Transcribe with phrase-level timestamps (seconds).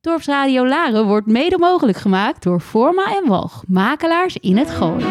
[0.00, 5.04] Dorpsradio Laren wordt mede mogelijk gemaakt door Forma en Walg, makelaars in het Gooi.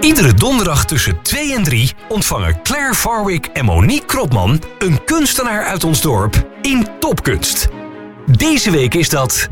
[0.00, 5.84] Iedere donderdag tussen 2 en 3 ontvangen Claire Farwick en Monique Kropman een kunstenaar uit
[5.84, 7.68] ons dorp in Topkunst.
[8.36, 9.48] Deze week is dat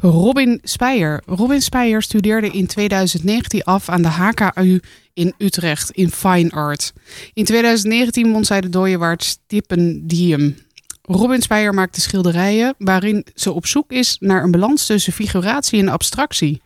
[0.00, 1.22] Robin Speyer.
[1.26, 4.80] Robin Speyer studeerde in 2019 af aan de HKU
[5.14, 6.92] in Utrecht in Fine Art.
[7.32, 10.56] In 2019 won zij de Dooyewaard Stipendium.
[11.02, 15.88] Robin Speyer maakte schilderijen waarin ze op zoek is naar een balans tussen figuratie en
[15.88, 16.62] abstractie.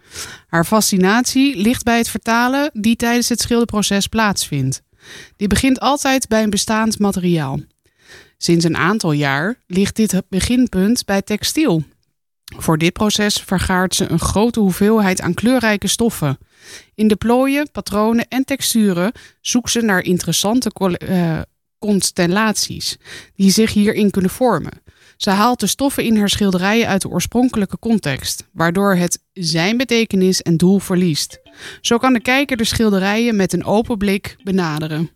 [0.47, 4.83] Haar fascinatie ligt bij het vertalen die tijdens het schilderproces plaatsvindt.
[5.37, 7.61] Die begint altijd bij een bestaand materiaal.
[8.39, 11.85] Sinds een aantal jaar ligt dit beginpunt bij textiel.
[12.57, 16.39] Voor dit proces vergaart ze een grote hoeveelheid aan kleurrijke stoffen.
[16.95, 20.71] In de plooien, patronen en texturen zoekt ze naar interessante
[21.09, 21.41] uh,
[21.79, 22.97] constellaties
[23.35, 24.83] die zich hierin kunnen vormen.
[25.17, 30.43] Ze haalt de stoffen in haar schilderijen uit de oorspronkelijke context, waardoor het zijn betekenis
[30.43, 31.41] en doel verliest.
[31.81, 35.11] Zo kan de kijker de schilderijen met een open blik benaderen.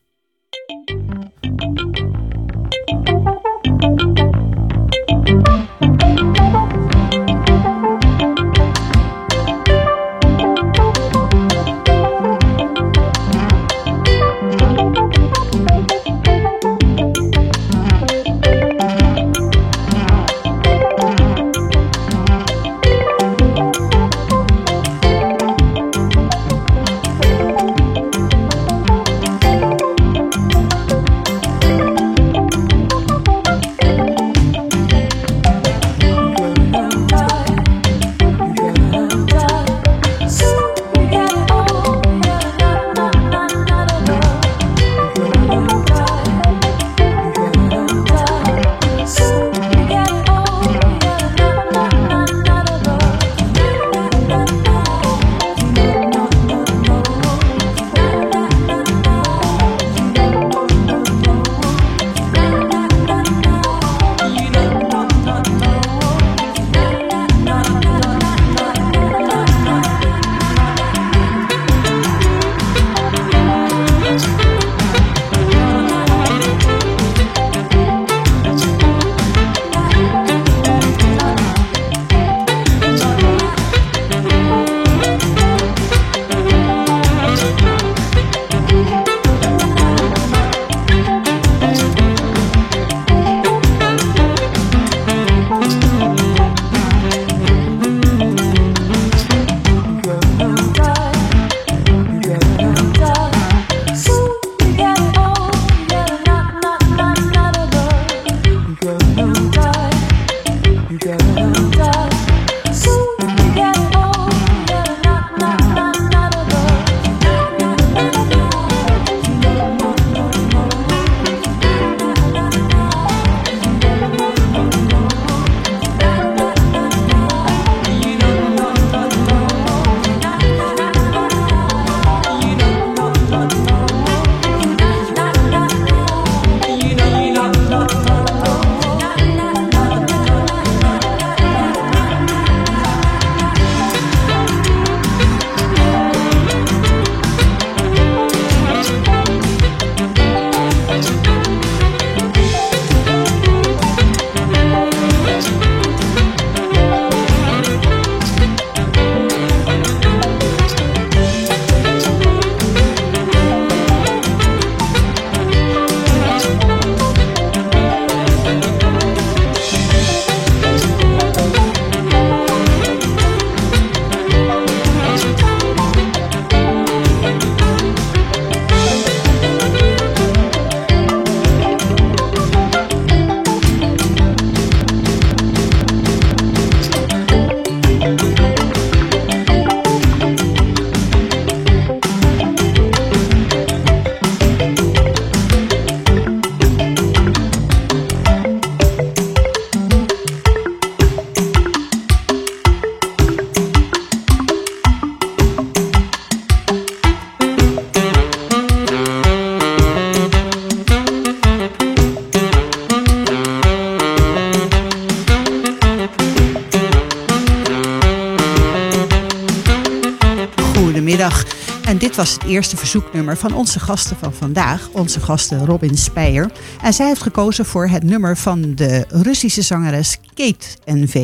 [222.91, 224.89] Verzoeknummer van onze gasten van vandaag.
[224.93, 226.53] Onze gasten Robin Speyer.
[226.83, 231.15] En zij heeft gekozen voor het nummer van de Russische zangeres Kate NV.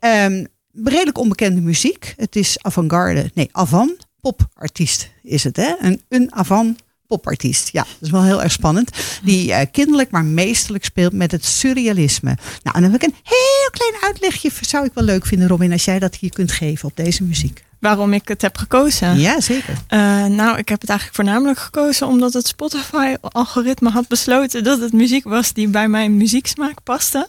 [0.00, 2.14] Um, redelijk onbekende muziek.
[2.16, 5.74] Het is avant-garde, nee, avant popartiest is het, hè?
[5.80, 7.72] Een, een avant popartiest.
[7.72, 8.90] Ja, dat is wel heel erg spannend.
[9.22, 12.36] Die uh, kinderlijk, maar meesterlijk speelt met het surrealisme.
[12.62, 14.50] Nou, en dan heb ik een heel klein uitlegje.
[14.60, 17.64] Zou ik wel leuk vinden, Robin, als jij dat hier kunt geven op deze muziek
[17.80, 19.18] waarom ik het heb gekozen.
[19.18, 19.74] Ja, zeker.
[19.90, 24.92] Uh, nou, ik heb het eigenlijk voornamelijk gekozen omdat het Spotify-algoritme had besloten dat het
[24.92, 27.28] muziek was die bij mijn muzieksmaak paste.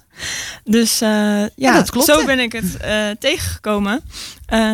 [0.63, 4.01] Dus uh, ja, ja dat klopt, zo ben ik het uh, tegengekomen.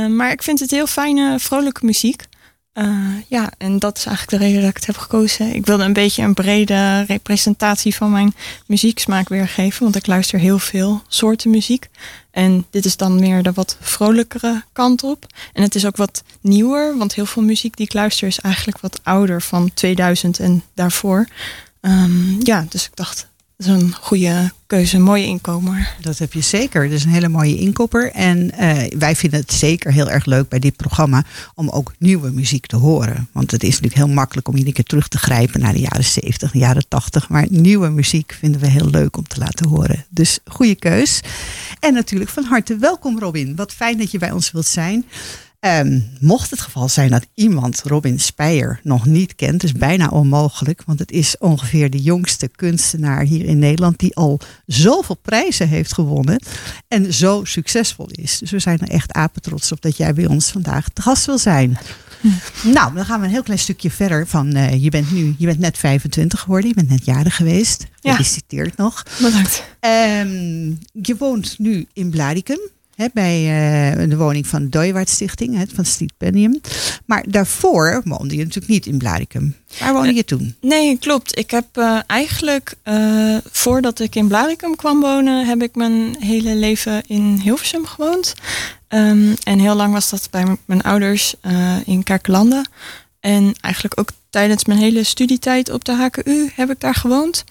[0.10, 2.24] maar ik vind het heel fijne, vrolijke muziek.
[2.78, 5.56] Uh, ja, en dat is eigenlijk de reden dat ik het heb gekozen.
[5.56, 8.36] Ik wilde een beetje een brede representatie van mijn
[8.66, 9.84] muzieksmaak weergeven.
[9.84, 11.90] Want ik luister heel veel soorten muziek.
[12.32, 15.26] En dit is dan meer de wat vrolijkere kant op.
[15.54, 16.98] En het is ook wat nieuwer.
[16.98, 19.42] Want heel veel muziek die ik luister is eigenlijk wat ouder.
[19.42, 21.28] Van 2000 en daarvoor.
[21.82, 23.28] Um, ja, dus ik dacht,
[23.58, 25.96] dat is een goede keuze, een mooie inkomer.
[26.02, 26.84] Dat heb je zeker.
[26.84, 28.12] Dat is een hele mooie inkoper.
[28.12, 31.24] En uh, wij vinden het zeker heel erg leuk bij dit programma
[31.56, 33.30] om ook nieuwe muziek te horen.
[33.32, 36.04] Want het is natuurlijk heel makkelijk om iedere keer terug te grijpen naar de jaren
[36.04, 37.30] 70, de jaren 80.
[37.30, 40.06] Maar nieuwe muziek vinden we heel leuk om te laten horen.
[40.10, 41.22] Dus goede keus.
[41.80, 43.56] En natuurlijk van harte welkom Robin.
[43.56, 45.06] Wat fijn dat je bij ons wilt zijn.
[45.60, 50.84] Um, mocht het geval zijn dat iemand Robin Speyer nog niet kent, is bijna onmogelijk,
[50.86, 55.94] want het is ongeveer de jongste kunstenaar hier in Nederland die al zoveel prijzen heeft
[55.94, 56.42] gewonnen
[56.88, 58.38] en zo succesvol is.
[58.38, 61.38] Dus we zijn er echt apetrots op dat jij bij ons vandaag te gast wil
[61.38, 61.78] zijn.
[62.64, 65.46] Nou, dan gaan we een heel klein stukje verder van, uh, je bent nu, je
[65.46, 67.86] bent net 25 geworden, je bent net jarig geweest.
[68.00, 68.12] Ja.
[68.12, 69.04] Gefeliciteerd nog.
[69.22, 69.64] Bedankt.
[69.80, 72.10] Um, je woont nu in
[73.14, 73.42] Bij
[74.00, 76.62] uh, de woning van de Dooiwaard Stichting, van Stipendium.
[77.06, 79.56] Maar daarvoor woonde je natuurlijk niet in Blaricum.
[79.80, 80.56] Waar woonde je toen?
[80.62, 81.38] Nee, klopt.
[81.38, 86.56] Ik heb uh, eigenlijk, uh, voordat ik in Blaricum kwam wonen, heb ik mijn hele
[86.56, 88.34] leven in Hilversum gewoond.
[88.90, 91.36] Um, en heel lang was dat bij mijn ouders
[91.86, 92.70] in Kerkelanden.
[93.20, 97.44] En eigenlijk ook tijdens mijn hele studietijd op de HKU heb ik daar gewoond.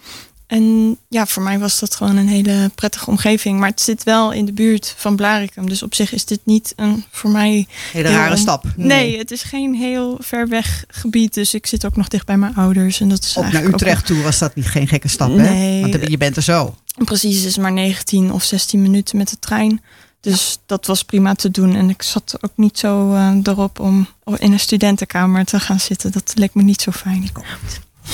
[0.46, 3.58] En ja, voor mij was dat gewoon een hele prettige omgeving.
[3.58, 5.68] Maar het zit wel in de buurt van Blaricum.
[5.68, 7.66] Dus op zich is dit niet een voor mij...
[7.92, 8.64] Hele rare stap.
[8.76, 9.18] Nee.
[9.18, 11.34] het is geen heel ver weg gebied.
[11.34, 13.00] Dus ik zit ook nog dicht bij mijn ouders.
[13.00, 15.82] En dat is Op naar Utrecht toe was dat niet, geen gekke stap, nee.
[15.82, 15.90] hè?
[15.90, 16.74] Want je bent er zo.
[17.04, 19.82] Precies, het is maar 19 of 16 minuten met de trein.
[20.20, 21.74] Dus dat was prima te doen.
[21.74, 26.12] En ik zat ook niet zo uh, erop om in een studentenkamer te gaan zitten.
[26.12, 27.30] Dat leek me niet zo fijn.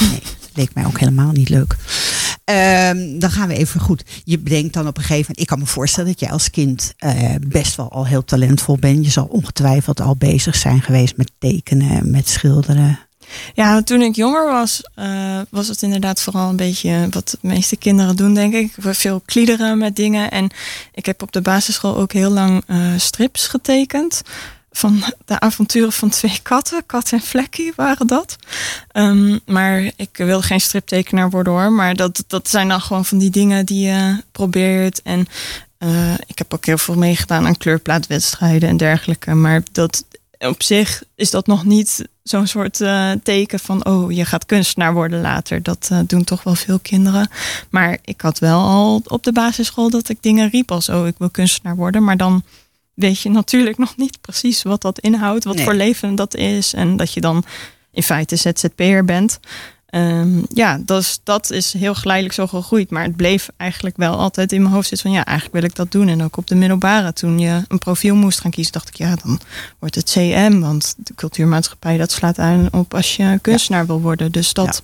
[0.01, 0.23] Nee
[0.55, 1.77] leek mij ook helemaal niet leuk.
[2.45, 4.05] Um, dan gaan we even goed.
[4.25, 5.41] Je bedenkt dan op een gegeven moment.
[5.41, 9.05] Ik kan me voorstellen dat jij als kind uh, best wel al heel talentvol bent.
[9.05, 12.99] Je zal ongetwijfeld al bezig zijn geweest met tekenen, met schilderen.
[13.55, 17.77] Ja, toen ik jonger was, uh, was het inderdaad vooral een beetje wat de meeste
[17.77, 18.75] kinderen doen, denk ik.
[18.79, 20.31] Veel kliederen met dingen.
[20.31, 20.51] En
[20.95, 24.23] ik heb op de basisschool ook heel lang uh, strips getekend
[24.73, 26.87] van de avonturen van twee katten.
[26.87, 28.37] Kat en Vlekkie waren dat.
[28.93, 31.73] Um, maar ik wil geen striptekenaar worden hoor.
[31.73, 35.03] Maar dat, dat zijn dan gewoon van die dingen die je probeert.
[35.03, 35.27] En
[35.79, 39.35] uh, ik heb ook heel veel meegedaan aan kleurplaatwedstrijden en dergelijke.
[39.35, 40.05] Maar dat,
[40.39, 43.87] op zich is dat nog niet zo'n soort uh, teken van...
[43.87, 45.63] oh, je gaat kunstenaar worden later.
[45.63, 47.31] Dat uh, doen toch wel veel kinderen.
[47.71, 50.89] Maar ik had wel al op de basisschool dat ik dingen riep als...
[50.89, 52.05] oh, ik wil kunstenaar worden.
[52.05, 52.43] Maar dan
[52.95, 56.75] weet je natuurlijk nog niet precies wat dat inhoudt, wat voor leven dat is.
[56.75, 57.45] En dat je dan
[57.91, 59.41] in feite ZZP'er bent.
[59.95, 62.91] Um, ja, dus dat is heel geleidelijk zo gegroeid.
[62.91, 65.77] Maar het bleef eigenlijk wel altijd in mijn hoofd zitten van ja, eigenlijk wil ik
[65.77, 66.09] dat doen.
[66.09, 69.17] En ook op de middelbare, toen je een profiel moest gaan kiezen, dacht ik ja,
[69.17, 69.41] dan
[69.79, 70.61] wordt het CM.
[70.61, 74.33] Want de cultuurmaatschappij, dat slaat aan op als je kunstenaar wil worden.
[74.33, 74.83] Dus dat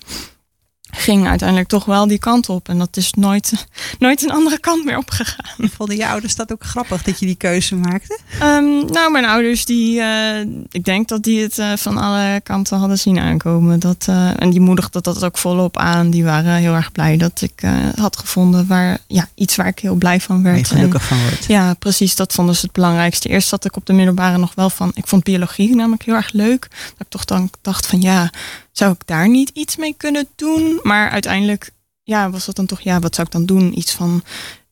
[0.91, 2.69] ging uiteindelijk toch wel die kant op.
[2.69, 3.67] En dat is nooit,
[3.99, 5.69] nooit een andere kant meer opgegaan.
[5.77, 8.19] Vonden je ouders dat ook grappig dat je die keuze maakte?
[8.43, 10.41] Um, nou, mijn ouders, die, uh,
[10.71, 13.81] ik denk dat die het uh, van alle kanten hadden zien aankomen.
[13.81, 16.11] Dat, uh, en die moedigden dat ook volop aan.
[16.11, 17.63] Die waren heel erg blij dat ik
[17.97, 20.69] had gevonden waar, ja, iets waar ik heel blij van werd.
[20.69, 21.45] Waar gelukkig van wordt.
[21.45, 22.17] Ja, precies.
[22.17, 23.29] Dat vonden ze het belangrijkste.
[23.29, 26.33] Eerst zat ik op de middelbare nog wel van, ik vond biologie namelijk heel erg
[26.33, 26.69] leuk.
[26.71, 28.31] Dat ik toch dan dacht van ja,
[28.79, 30.81] zou ik daar niet iets mee kunnen doen?
[30.83, 31.71] Maar uiteindelijk
[32.03, 33.79] ja, was dat dan toch, ja, wat zou ik dan doen?
[33.79, 34.23] Iets van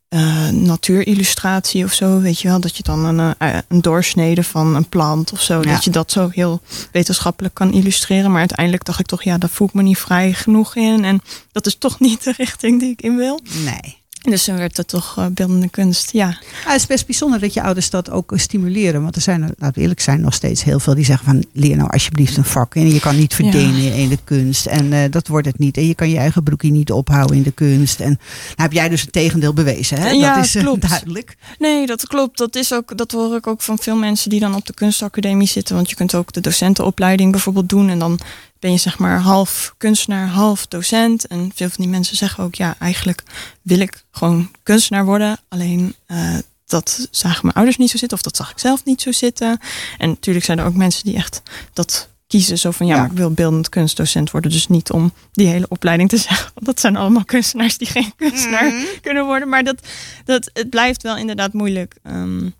[0.08, 2.60] uh, natuurillustratie of zo, weet je wel.
[2.60, 6.12] Dat je dan een, uh, een doorsnede van een plant of zo, dat je dat
[6.12, 6.60] zo heel
[6.92, 8.30] wetenschappelijk kan illustreren.
[8.30, 11.04] Maar uiteindelijk dacht ik toch, ja, daar voel ik me niet vrij genoeg in.
[11.04, 11.20] En
[11.52, 13.40] dat is toch niet de richting die ik in wil.
[13.64, 14.04] Nee.
[14.30, 16.28] Dus dan werd het toch uh, beeldende kunst, ja.
[16.28, 16.70] ja.
[16.70, 19.02] Het is best bijzonder dat je ouders dat ook stimuleren.
[19.02, 21.44] Want er zijn, laten we eerlijk zijn, nog steeds heel veel die zeggen van...
[21.52, 22.74] leer nou alsjeblieft een vak.
[22.74, 23.92] En je kan niet verdelen ja.
[23.92, 24.66] in de kunst.
[24.66, 25.76] En uh, dat wordt het niet.
[25.76, 28.00] En je kan je eigen broekje niet ophouden in de kunst.
[28.00, 28.18] En nou
[28.56, 30.10] heb jij dus het tegendeel bewezen, hè?
[30.10, 30.88] Ja, dat is klopt.
[30.88, 31.36] duidelijk.
[31.58, 32.38] Nee, dat klopt.
[32.38, 35.48] Dat, is ook, dat hoor ik ook van veel mensen die dan op de kunstacademie
[35.48, 35.74] zitten.
[35.74, 37.88] Want je kunt ook de docentenopleiding bijvoorbeeld doen.
[37.88, 38.18] En dan
[38.58, 41.26] ben je zeg maar half kunstenaar, half docent.
[41.26, 43.22] En veel van die mensen zeggen ook, ja, eigenlijk
[43.62, 45.38] wil ik gewoon kunstenaar worden.
[45.48, 49.02] Alleen uh, dat zagen mijn ouders niet zo zitten, of dat zag ik zelf niet
[49.02, 49.58] zo zitten.
[49.98, 52.58] En natuurlijk zijn er ook mensen die echt dat kiezen.
[52.58, 53.00] Zo van, ja, ja.
[53.00, 54.50] Maar ik wil beeldend kunstdocent worden.
[54.50, 56.50] Dus niet om die hele opleiding te zeggen.
[56.54, 59.00] Want dat zijn allemaal kunstenaars die geen kunstenaar mm -hmm.
[59.00, 59.48] kunnen worden.
[59.48, 59.86] Maar dat,
[60.24, 61.96] dat, het blijft wel inderdaad moeilijk.
[62.06, 62.54] Um,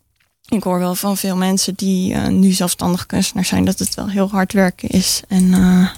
[0.49, 4.09] ik hoor wel van veel mensen die uh, nu zelfstandig kunstenaar zijn, dat het wel
[4.09, 5.23] heel hard werken is.
[5.29, 5.89] En uh,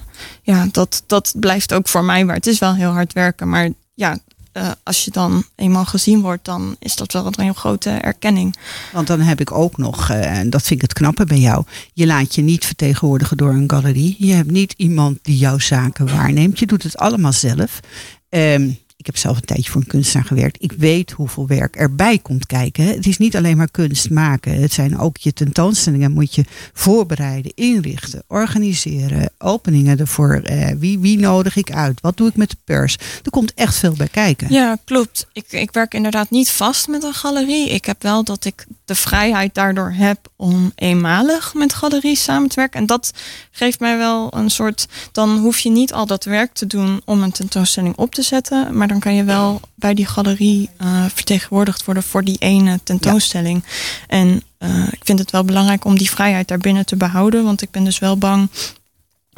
[0.43, 2.35] ja, dat, dat blijft ook voor mij waar.
[2.35, 4.19] Het is wel heel hard werken, maar ja,
[4.53, 8.57] uh, als je dan eenmaal gezien wordt, dan is dat wel een heel grote erkenning.
[8.93, 12.07] Want dan heb ik ook nog, en dat vind ik het knappe bij jou, je
[12.07, 14.17] laat je niet vertegenwoordigen door een galerie.
[14.19, 16.59] Je hebt niet iemand die jouw zaken waarneemt.
[16.59, 17.81] Je doet het allemaal zelf.
[18.29, 20.63] Um, ik heb zelf een tijdje voor een kunstenaar gewerkt.
[20.63, 22.85] Ik weet hoeveel werk erbij komt kijken.
[22.85, 24.61] Het is niet alleen maar kunst maken.
[24.61, 30.35] Het zijn ook je tentoonstellingen moet je voorbereiden, inrichten, organiseren, openingen ervoor.
[30.35, 32.01] Eh, wie, wie nodig ik uit?
[32.01, 32.97] Wat doe ik met de pers?
[33.23, 34.53] Er komt echt veel bij kijken.
[34.53, 35.27] Ja, klopt.
[35.33, 37.71] Ik, ik werk inderdaad niet vast met een galerie.
[37.71, 42.57] Ik heb wel dat ik de vrijheid daardoor heb om eenmalig met galeries samen te
[42.57, 42.81] werken.
[42.81, 43.13] En dat
[43.51, 44.87] geeft mij wel een soort.
[45.13, 48.77] Dan hoef je niet al dat werk te doen om een tentoonstelling op te zetten.
[48.77, 53.63] Maar dan kan je wel bij die galerie uh, vertegenwoordigd worden voor die ene tentoonstelling.
[53.65, 53.73] Ja.
[54.07, 57.45] En uh, ik vind het wel belangrijk om die vrijheid daarbinnen te behouden.
[57.45, 58.49] Want ik ben dus wel bang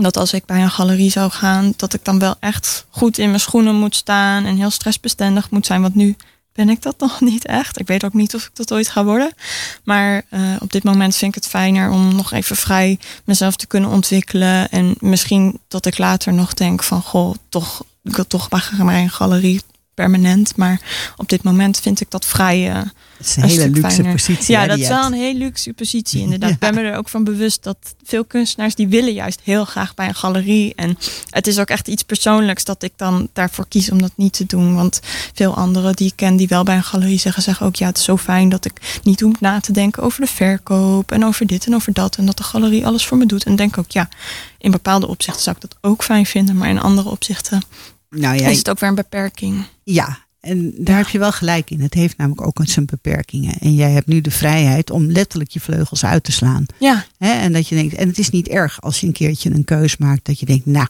[0.03, 3.29] dat als ik bij een galerie zou gaan, dat ik dan wel echt goed in
[3.29, 5.83] mijn schoenen moet staan en heel stressbestendig moet zijn.
[5.83, 6.17] Want nu
[6.53, 7.81] ben ik dat nog niet echt.
[7.81, 9.33] Ik weet ook niet of ik dat ooit ga worden.
[9.85, 13.67] Maar uh, op dit moment vind ik het fijner om nog even vrij mezelf te
[13.67, 14.71] kunnen ontwikkelen.
[14.71, 19.11] En misschien dat ik later nog denk van goh, toch, ik wil toch bij een
[19.11, 19.61] galerie
[20.01, 20.57] permanent.
[20.57, 20.81] Maar
[21.17, 22.71] op dit moment vind ik dat vrij.
[22.71, 22.81] Uh,
[23.19, 24.13] is een, een hele luxe fijner.
[24.13, 24.55] positie.
[24.55, 26.21] Ja, hè, dat is wel een hele luxe positie.
[26.27, 26.49] Inderdaad.
[26.49, 26.55] Ja.
[26.55, 29.95] Ik ben me er ook van bewust dat veel kunstenaars die willen juist heel graag
[29.95, 30.75] bij een galerie.
[30.75, 30.99] En
[31.31, 34.47] het is ook echt iets persoonlijks dat ik dan daarvoor kies om dat niet te
[34.47, 34.75] doen.
[34.75, 35.01] Want
[35.35, 37.99] veel anderen die ik ken die wel bij een galerie zeggen, zeggen ook ja, het
[37.99, 41.47] is zo fijn dat ik niet hoef na te denken over de verkoop en over
[41.47, 42.17] dit en over dat.
[42.17, 43.45] En dat de galerie alles voor me doet.
[43.45, 44.09] En denk ook ja,
[44.59, 46.57] in bepaalde opzichten zou ik dat ook fijn vinden.
[46.57, 47.63] Maar in andere opzichten
[48.11, 49.65] Nou ja, is het ook weer een beperking.
[49.83, 51.81] ja, en daar heb je wel gelijk in.
[51.81, 53.59] Het heeft namelijk ook zijn beperkingen.
[53.59, 56.67] En jij hebt nu de vrijheid om letterlijk je vleugels uit te slaan.
[56.79, 59.65] Ja, en dat je denkt, en het is niet erg als je een keertje een
[59.65, 60.87] keus maakt dat je denkt, nou,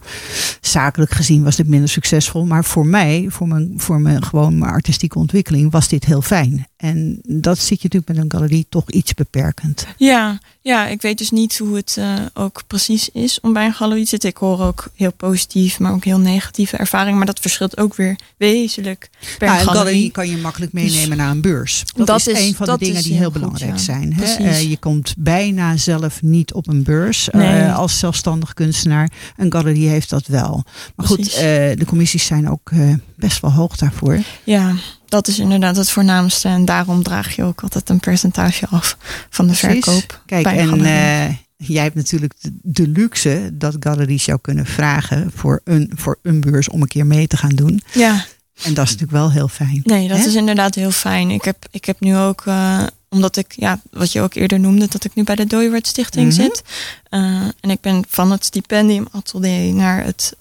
[0.61, 4.71] zakelijk gezien was dit minder succesvol, maar voor mij, voor mijn, voor mijn gewoon mijn
[4.71, 6.67] artistieke ontwikkeling, was dit heel fijn.
[6.81, 9.85] En dat zit je natuurlijk met een galerie toch iets beperkend.
[9.97, 13.73] Ja, ja, ik weet dus niet hoe het uh, ook precies is om bij een
[13.73, 14.29] galerie te zitten.
[14.29, 17.17] Ik hoor ook heel positief, maar ook heel negatieve ervaringen.
[17.17, 19.83] Maar dat verschilt ook weer wezenlijk per Nou, een galerie.
[19.91, 21.83] galerie kan je makkelijk meenemen naar een beurs.
[21.95, 23.77] Dat, Dat is, is- een van de dingen die heel heel goed, belangrijk ja.
[23.77, 24.13] zijn.
[24.13, 24.23] Hè?
[24.33, 29.11] Eh, je komt bijna zelf niet op een beurs eh, als zelfstandig kunstenaar.
[29.37, 30.63] Een galerie heeft dat wel.
[30.95, 31.35] Maar goed, Precies.
[31.35, 31.43] eh,
[31.77, 34.19] de commissies zijn ook eh, best wel hoog daarvoor.
[34.43, 34.73] Ja,
[35.11, 36.47] dat is inderdaad het voornaamste.
[36.47, 38.97] En daarom draag je ook altijd een percentage af
[39.29, 39.83] van de Precies.
[39.83, 40.21] verkoop.
[40.25, 41.35] Kijk, bij en eh,
[41.67, 46.69] jij hebt natuurlijk de, luxe dat galeries jou kunnen vragen voor een, voor een beurs
[46.69, 47.81] om een keer mee te gaan doen.
[47.93, 48.25] ja,
[48.63, 49.81] En dat is natuurlijk wel heel fijn.
[49.83, 50.25] nee, dat Hè?
[50.25, 51.29] is inderdaad heel fijn.
[51.31, 54.87] Ik heb, ik heb nu ook, eh, omdat ik, ja, wat je ook eerder noemde,
[54.89, 56.41] dat ik nu bij de Dooiewart Stichting Mhm.
[56.41, 56.61] zit.
[57.09, 57.21] Eh,
[57.59, 60.33] en ik ben van het stipendium atelier naar het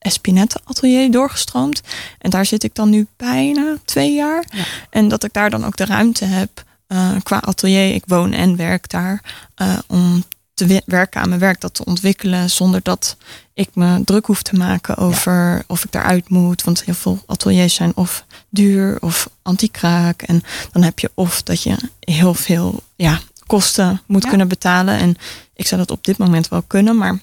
[0.00, 1.80] Espinette atelier doorgestroomd.
[2.18, 4.44] En daar zit ik dan nu bijna twee jaar.
[4.54, 4.64] Ja.
[4.90, 7.94] En dat ik daar dan ook de ruimte heb eh, qua atelier.
[7.94, 9.22] Ik woon en werk daar.
[9.54, 12.50] eh, om te we- werken aan mijn werk, dat te ontwikkelen.
[12.50, 13.16] Zonder dat
[13.54, 16.62] ik me druk hoef te maken over of ik daaruit moet.
[16.62, 20.22] Want heel veel ateliers zijn of duur of antikraak.
[20.22, 20.42] En
[20.72, 24.28] dan heb je of dat je heel veel ja, kosten moet Ja.
[24.28, 24.98] kunnen betalen.
[24.98, 25.16] En
[25.54, 26.96] ik zou dat op dit moment wel kunnen.
[26.96, 27.18] Maar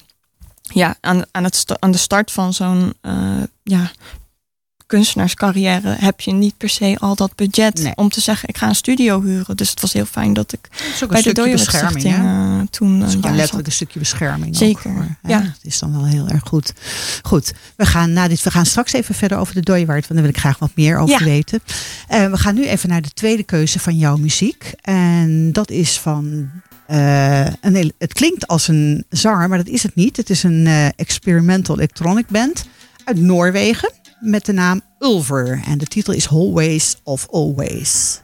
[0.68, 3.14] ja, aan, aan, het aan de start van zo'n eh,
[3.62, 3.90] ja,
[4.86, 7.92] kunstenaarscarrière heb je niet per se al dat budget Nee.
[7.96, 9.56] om te zeggen ik ga een studio huren.
[9.56, 10.68] Dus het was heel fijn dat ik
[11.08, 12.04] bij de bescherming.
[12.04, 13.66] Eh, toen is gewoon jaar letterlijk zat.
[13.66, 14.56] een stukje bescherming.
[14.56, 14.90] Zeker,
[15.22, 15.38] Ook ja.
[15.40, 16.72] Dat is dan wel heel erg goed.
[17.22, 20.22] Goed, we gaan, na dit, we gaan straks even verder over de Dooiwaard, want daar
[20.22, 21.24] wil ik graag wat meer over Ja.
[21.24, 21.60] weten.
[22.08, 24.72] Eh, we gaan nu even naar de tweede keuze van jouw muziek.
[24.80, 26.50] En dat is van.
[26.88, 30.16] Eh, een, heel- het klinkt als een zanger, maar dat is het niet.
[30.16, 32.64] Het is een eh, experimental electronic band
[33.04, 33.92] uit Noorwegen.
[34.20, 35.62] met de naam Ulver.
[35.66, 38.20] En de titel is Hallways of Always.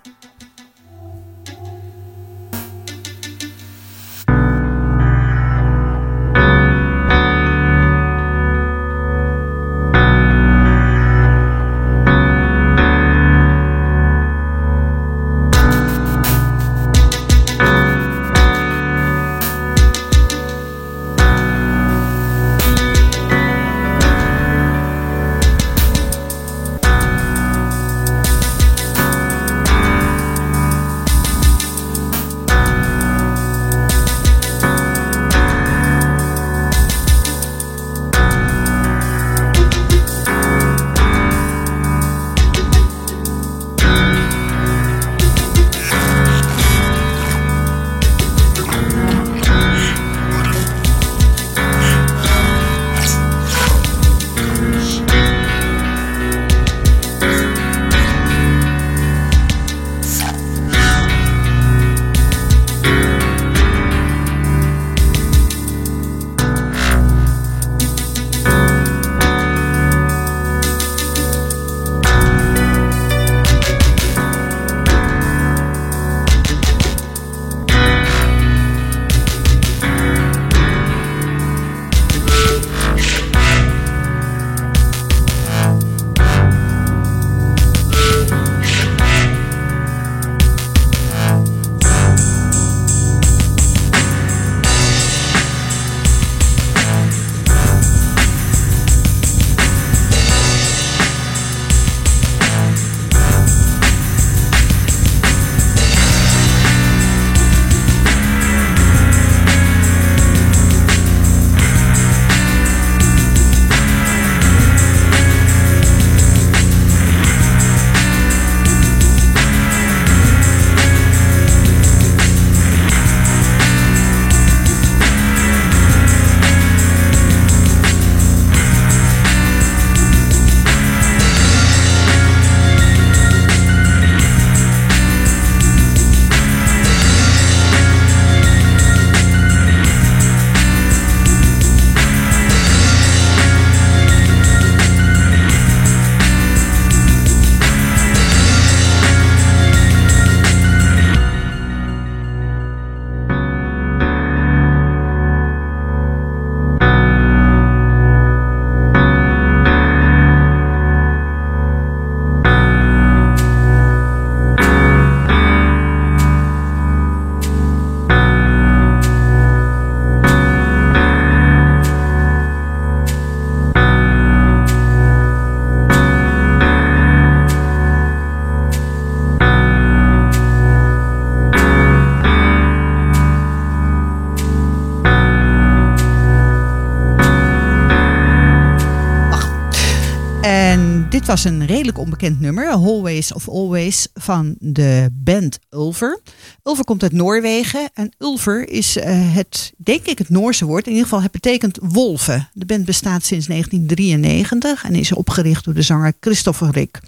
[191.35, 196.21] Was een redelijk onbekend nummer, Always of Always, van de band Ulver.
[196.63, 200.85] Ulver komt uit Noorwegen en Ulver is uh, het, denk ik, het Noorse woord.
[200.85, 202.49] In ieder geval, het betekent wolven.
[202.53, 207.01] De band bestaat sinds 1993 en is opgericht door de zanger Christopher Rick.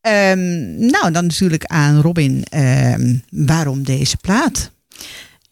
[0.00, 4.70] Um, nou, dan natuurlijk aan Robin, um, waarom deze plaat?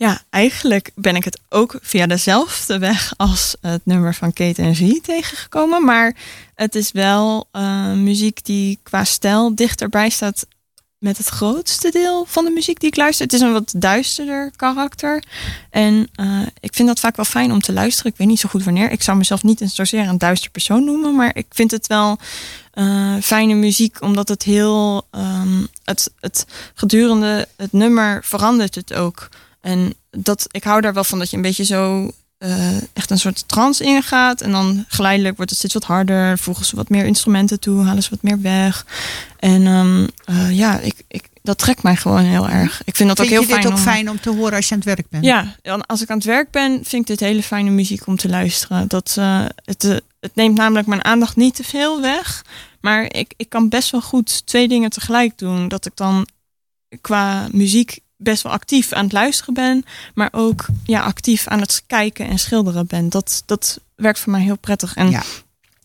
[0.03, 5.01] Ja, eigenlijk ben ik het ook via dezelfde weg als het nummer van Kate en
[5.03, 5.85] tegengekomen.
[5.85, 6.17] Maar
[6.55, 10.47] het is wel uh, muziek die qua stijl dichterbij staat
[10.99, 13.25] met het grootste deel van de muziek die ik luister.
[13.25, 15.25] Het is een wat duisterder karakter.
[15.71, 18.13] En uh, ik vind dat vaak wel fijn om te luisteren.
[18.13, 18.91] Ik weet niet zo goed wanneer.
[18.91, 21.17] Ik zou mezelf niet zozeer een duister persoon noemen.
[21.17, 22.19] Maar ik vind het wel
[22.75, 24.01] uh, fijne muziek.
[24.01, 25.07] Omdat het heel...
[25.11, 29.29] Um, het, het gedurende het nummer verandert het ook.
[29.63, 33.19] En dat, ik hou daar wel van dat je een beetje zo uh, echt een
[33.19, 34.41] soort trance ingaat.
[34.41, 36.39] En dan geleidelijk wordt het steeds wat harder.
[36.39, 38.87] Voegen ze wat meer instrumenten toe, halen ze wat meer weg.
[39.39, 42.83] En um, uh, ja, ik, ik, dat trekt mij gewoon heel erg.
[42.85, 43.61] Ik vind dat vind ook heel je fijn.
[43.61, 45.25] dit ook om, fijn om te horen als je aan het werk bent?
[45.25, 48.29] Ja, als ik aan het werk ben, vind ik dit hele fijne muziek om te
[48.29, 48.89] luisteren.
[48.89, 49.83] Dat, uh, het,
[50.21, 52.45] het neemt namelijk mijn aandacht niet te veel weg.
[52.81, 55.69] Maar ik, ik kan best wel goed twee dingen tegelijk doen.
[55.69, 56.27] Dat ik dan
[57.01, 61.83] qua muziek best wel actief aan het luisteren ben, maar ook ja, actief aan het
[61.87, 63.09] kijken en schilderen ben.
[63.09, 64.95] Dat, dat werkt voor mij heel prettig.
[64.95, 65.23] En Ja.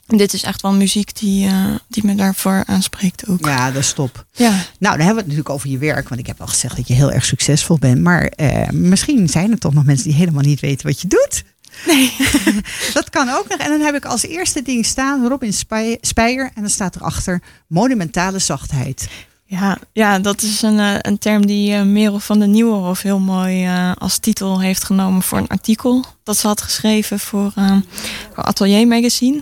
[0.07, 3.45] dit is echt wel muziek die, uh, die me daarvoor aanspreekt ook.
[3.45, 4.25] Ja, dat is top.
[4.31, 4.49] Ja.
[4.49, 6.09] Nou, dan hebben we het natuurlijk over je werk.
[6.09, 8.01] Want ik heb al gezegd dat je heel erg succesvol bent.
[8.01, 11.43] Maar eh, misschien zijn er toch nog mensen die helemaal niet weten wat je doet.
[11.85, 12.13] Nee.
[12.93, 13.57] dat kan ook nog.
[13.59, 16.51] En dan heb ik als eerste ding staan Robin Spij- Speyer.
[16.55, 19.07] En dan staat erachter monumentale zachtheid.
[19.49, 23.19] Ja, ja, dat is een, eh, een term die eh, Merel van de Nieuwenhof heel
[23.19, 27.53] mooi eh, als titel heeft genomen voor een artikel dat ze had geschreven voor,
[28.33, 29.41] voor Atelier Magazine.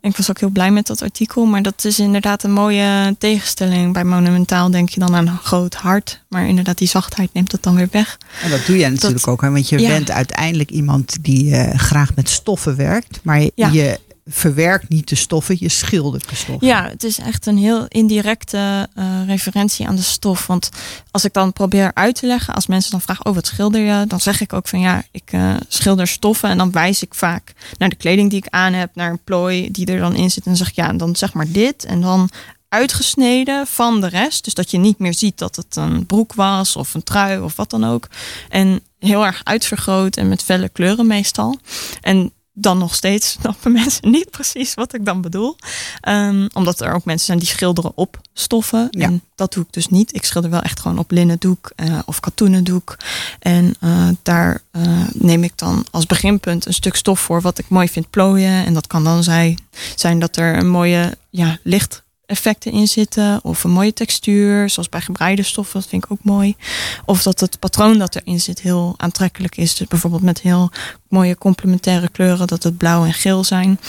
[0.00, 3.14] En ik was ook heel blij met dat artikel, maar dat is inderdaad een mooie
[3.18, 3.92] tegenstelling.
[3.92, 7.62] Bij Monumentaal denk je dan aan een groot hart, maar inderdaad die zachtheid neemt het
[7.62, 8.18] dan weer weg.
[8.42, 9.40] En dat doe jij natuurlijk ook.
[9.40, 9.50] Hè?
[9.50, 9.88] Want je ja.
[9.88, 13.20] bent uiteindelijk iemand die graag met stoffen werkt.
[13.22, 13.68] Maar je, Ja.
[13.68, 16.66] je verwerkt niet de stoffen, je schildert de stoffen.
[16.66, 20.46] Ja, het is echt een heel indirecte eh, referentie aan de stof.
[20.46, 20.68] Want
[21.10, 24.06] als ik dan probeer uit te leggen, als mensen dan vragen, oh wat schilder je?
[24.06, 26.48] Dan zeg ik ook van ja, ik eh, schilder stoffen.
[26.48, 29.70] En dan wijs ik vaak naar de kleding die ik aan heb, naar een plooi
[29.70, 30.46] die er dan in zit.
[30.46, 31.84] En zeg ik ja, dan zeg maar dit.
[31.84, 32.30] En dan
[32.68, 34.44] uitgesneden van de rest.
[34.44, 37.56] Dus dat je niet meer ziet dat het een broek was of een trui of
[37.56, 38.08] wat dan ook.
[38.48, 41.58] En heel erg uitvergroot en met felle kleuren meestal.
[42.00, 45.56] En dan nog steeds snappen mensen niet precies wat ik dan bedoel.
[46.00, 48.86] Ehm, omdat er ook mensen zijn die schilderen op stoffen.
[48.90, 49.06] Ja.
[49.06, 50.14] En dat doe ik dus niet.
[50.14, 52.96] Ik schilder wel echt gewoon op linnen doek eh, of katoenen doek.
[53.38, 57.68] En eh, daar eh, neem ik dan als beginpunt een stuk stof voor wat ik
[57.68, 58.64] mooi vind plooien.
[58.66, 59.58] En dat kan dan zijn,
[59.94, 63.40] zijn dat er een mooie ja, licht effecten in zitten.
[63.42, 66.56] Of een mooie textuur, zoals bij gebreide stoffen, dat vind ik ook mooi.
[67.04, 69.74] Of dat het patroon dat erin zit heel aantrekkelijk is.
[69.74, 70.70] Dus bijvoorbeeld met heel
[71.08, 73.80] mooie complementaire kleuren, dat het blauw en geel zijn.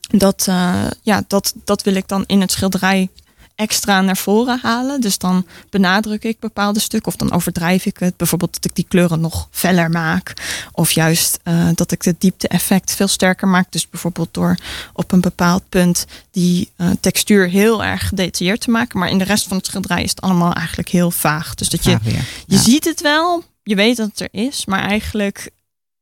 [0.00, 3.08] Dat, eh, ja, dat, dat wil ik dan in het schilderij
[3.56, 5.00] extra naar voren halen.
[5.00, 8.16] Dus dan benadruk ik bepaalde stukken of dan overdrijf ik het.
[8.16, 10.32] Bijvoorbeeld dat ik die kleuren nog feller maak.
[10.72, 13.72] Of juist eh, dat ik het diepte-effect veel sterker maak.
[13.72, 14.56] Dus bijvoorbeeld door
[14.92, 18.98] op een bepaald punt die eh, textuur heel erg gedetailleerd te maken.
[18.98, 21.54] Maar in de rest van het schilderij is het allemaal eigenlijk heel vaag.
[21.54, 22.12] Dus dat je, je
[22.46, 22.58] Ja.
[22.58, 24.66] ziet het wel, je weet dat het er is.
[24.66, 25.50] Maar eigenlijk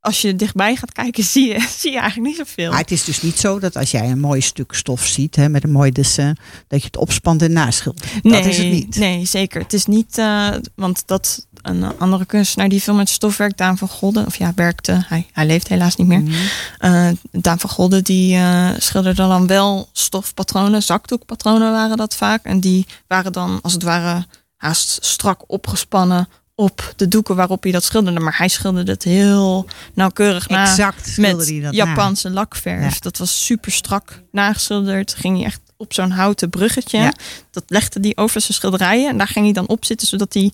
[0.05, 2.71] als je dichtbij gaat kijken zie je, zie je eigenlijk niet zoveel.
[2.71, 5.49] Maar het is dus niet zo dat als jij een mooi stuk stof ziet hè,
[5.49, 6.37] met een mooi dessin,
[6.69, 8.23] dat je het opspant en naschildert.
[8.23, 8.97] dat is het niet.
[8.97, 9.61] Nee, zeker.
[9.61, 13.79] Het is niet, eh, want dat een andere kunstenaar die veel met stof werkt, Daan
[13.79, 16.21] van Golden, of ja, werkte, hij, hij leeft helaas niet meer.
[16.21, 16.33] Mhm.
[16.79, 22.45] Eh, Daan van Golden die eh, schilderde dan wel stofpatronen, zakdoekpatronen waren dat vaak.
[22.45, 27.73] En die waren dan als het ware haast strak opgespannen op de doeken waarop hij
[27.73, 28.21] dat schilderde.
[28.21, 31.85] Maar hij schilderde het heel nauwkeurig na Exact met hij dat na.
[31.85, 32.93] Japanse lakverf.
[32.95, 33.01] Ja.
[33.01, 35.15] Dat was super strak nageschilderd.
[35.15, 36.99] Ging hij echt op zo'n houten bruggetje.
[36.99, 37.13] Ja.
[37.51, 39.09] Dat legde hij over zijn schilderijen.
[39.11, 40.53] En daar ging hij dan op zitten, zodat hij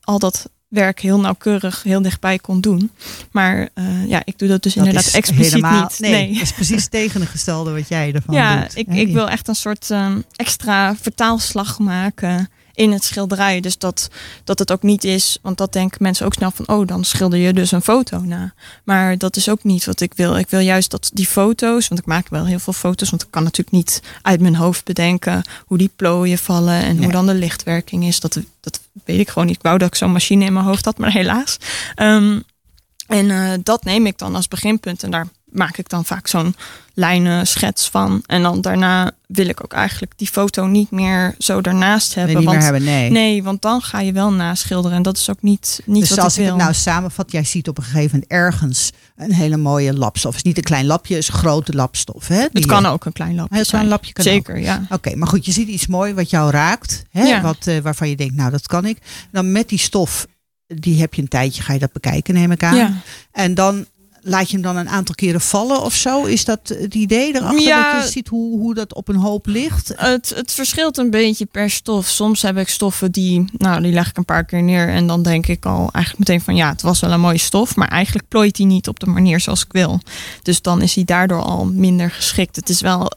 [0.00, 2.90] al dat werk heel nauwkeurig, heel dichtbij kon doen.
[3.32, 5.98] Maar eh, ja, ik doe dat dus Dat inderdaad expliciet helemaal, niet.
[5.98, 8.76] Nee, dat is precies tegengestelde wat jij ervan Ja, doet.
[8.76, 13.60] ik, hè, ik die- wil echt een soort ehm, extra vertaalslag maken in het schilderij.
[13.60, 14.08] Dus dat,
[14.44, 17.38] dat het ook niet is, want dat denken mensen ook snel van, oh, dan schilder
[17.38, 18.54] je dus een foto na.
[18.84, 20.36] Maar dat is ook niet wat ik wil.
[20.36, 23.30] Ik wil juist dat die foto's, want ik maak wel heel veel foto's, want ik
[23.30, 27.02] kan natuurlijk niet uit mijn hoofd bedenken hoe die plooien vallen en Nee.
[27.02, 28.20] hoe dan de lichtwerking is.
[28.20, 29.56] Dat, dat weet ik gewoon niet.
[29.56, 31.56] Ik wou dat ik zo'n machine in mijn hoofd had, maar helaas.
[31.94, 32.40] Ehm,
[33.06, 35.02] en eh, dat neem ik dan als beginpunt.
[35.02, 36.54] En daar maak ik dan vaak zo'n
[36.94, 38.22] lijnen schets van.
[38.26, 42.36] En dan daarna wil ik ook eigenlijk die foto niet meer zo daarnaast hebben.
[42.36, 43.10] niet want, meer hebben, nee.
[43.10, 44.96] Nee, want dan ga je wel naschilderen.
[44.96, 46.54] En dat is ook niet, niet dus wat als ik wil.
[46.54, 50.30] het nou samenvat, jij ziet op een gegeven moment ergens een hele mooie lapstof.
[50.34, 52.28] Het is niet een klein lapje, het is een grote lapstof.
[52.28, 52.46] Hè?
[52.52, 54.86] het kan ook een klein lapje Heel klein lapje kan Zeker, ja.
[54.90, 57.04] Oké, maar goed, je ziet iets mooi wat jou raakt.
[57.10, 57.22] Hè?
[57.22, 57.40] Ja.
[57.40, 58.98] Wat, eh, waarvan je denkt, nou dat kan ik.
[59.30, 60.26] Dan met die stof,
[60.66, 62.76] die heb je een tijdje, ga je dat bekijken, neem ik aan.
[62.76, 62.92] ja.
[63.32, 63.86] En dan
[64.26, 66.24] laat je hem dan een aantal keren vallen of zo?
[66.24, 67.94] Is dat het idee erachter Ja.
[67.94, 69.92] dat je ziet hoe, hoe dat op een hoop ligt?
[69.96, 72.06] Het, het verschilt een beetje per stof.
[72.06, 74.88] Soms heb ik stoffen die, nou, die leg ik een paar keer neer.
[74.88, 77.76] En dan denk ik al eigenlijk meteen van ja, het was wel een mooie stof.
[77.76, 80.00] Maar eigenlijk plooit hij niet op de manier zoals ik wil.
[80.42, 82.56] Dus dan is hij daardoor al minder geschikt.
[82.56, 83.10] Het is wel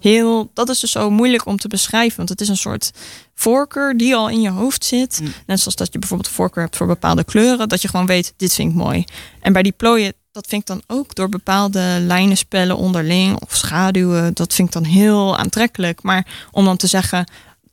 [0.00, 2.16] heel, dat is dus zo moeilijk om te beschrijven.
[2.16, 2.90] Want het is een soort
[3.34, 5.20] voorkeur die al in je hoofd zit.
[5.22, 5.32] Mm.
[5.46, 7.68] Net zoals dat je bijvoorbeeld voorkeur hebt voor bepaalde kleuren.
[7.68, 9.04] Dat je gewoon weet, dit vind ik mooi.
[9.40, 14.34] En bij die plooien, dat vind ik dan ook door bepaalde lijnenspellen onderling of schaduwen.
[14.34, 16.02] Dat vind ik dan heel aantrekkelijk.
[16.02, 17.24] Maar om dan te zeggen,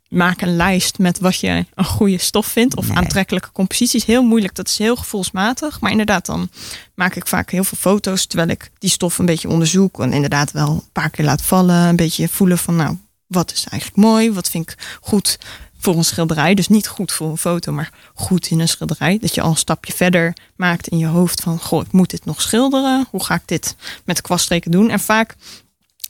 [0.09, 2.75] maak een lijst met wat je een goede stof vindt.
[2.75, 2.97] Of Nee.
[2.97, 4.05] aantrekkelijke composities.
[4.05, 4.55] Heel moeilijk.
[4.55, 5.79] Dat is heel gevoelsmatig.
[5.79, 6.49] Maar inderdaad, dan
[6.95, 8.25] maak ik vaak heel veel foto's.
[8.25, 9.99] Terwijl ik die stof een beetje onderzoek.
[10.01, 11.75] En inderdaad wel een paar keer laat vallen.
[11.75, 14.31] Een beetje voelen van nou, wat is eigenlijk mooi?
[14.31, 15.39] Wat vind ik goed
[15.87, 16.53] voor een schilderij?
[16.53, 19.17] Dus niet goed voor een foto, maar goed in een schilderij.
[19.19, 21.59] Dat je al een stapje verder maakt in je hoofd van...
[21.59, 23.07] goh, ik moet dit nog schilderen.
[23.09, 24.89] Hoe ga ik dit met kwaststreken doen?
[24.89, 25.35] En vaak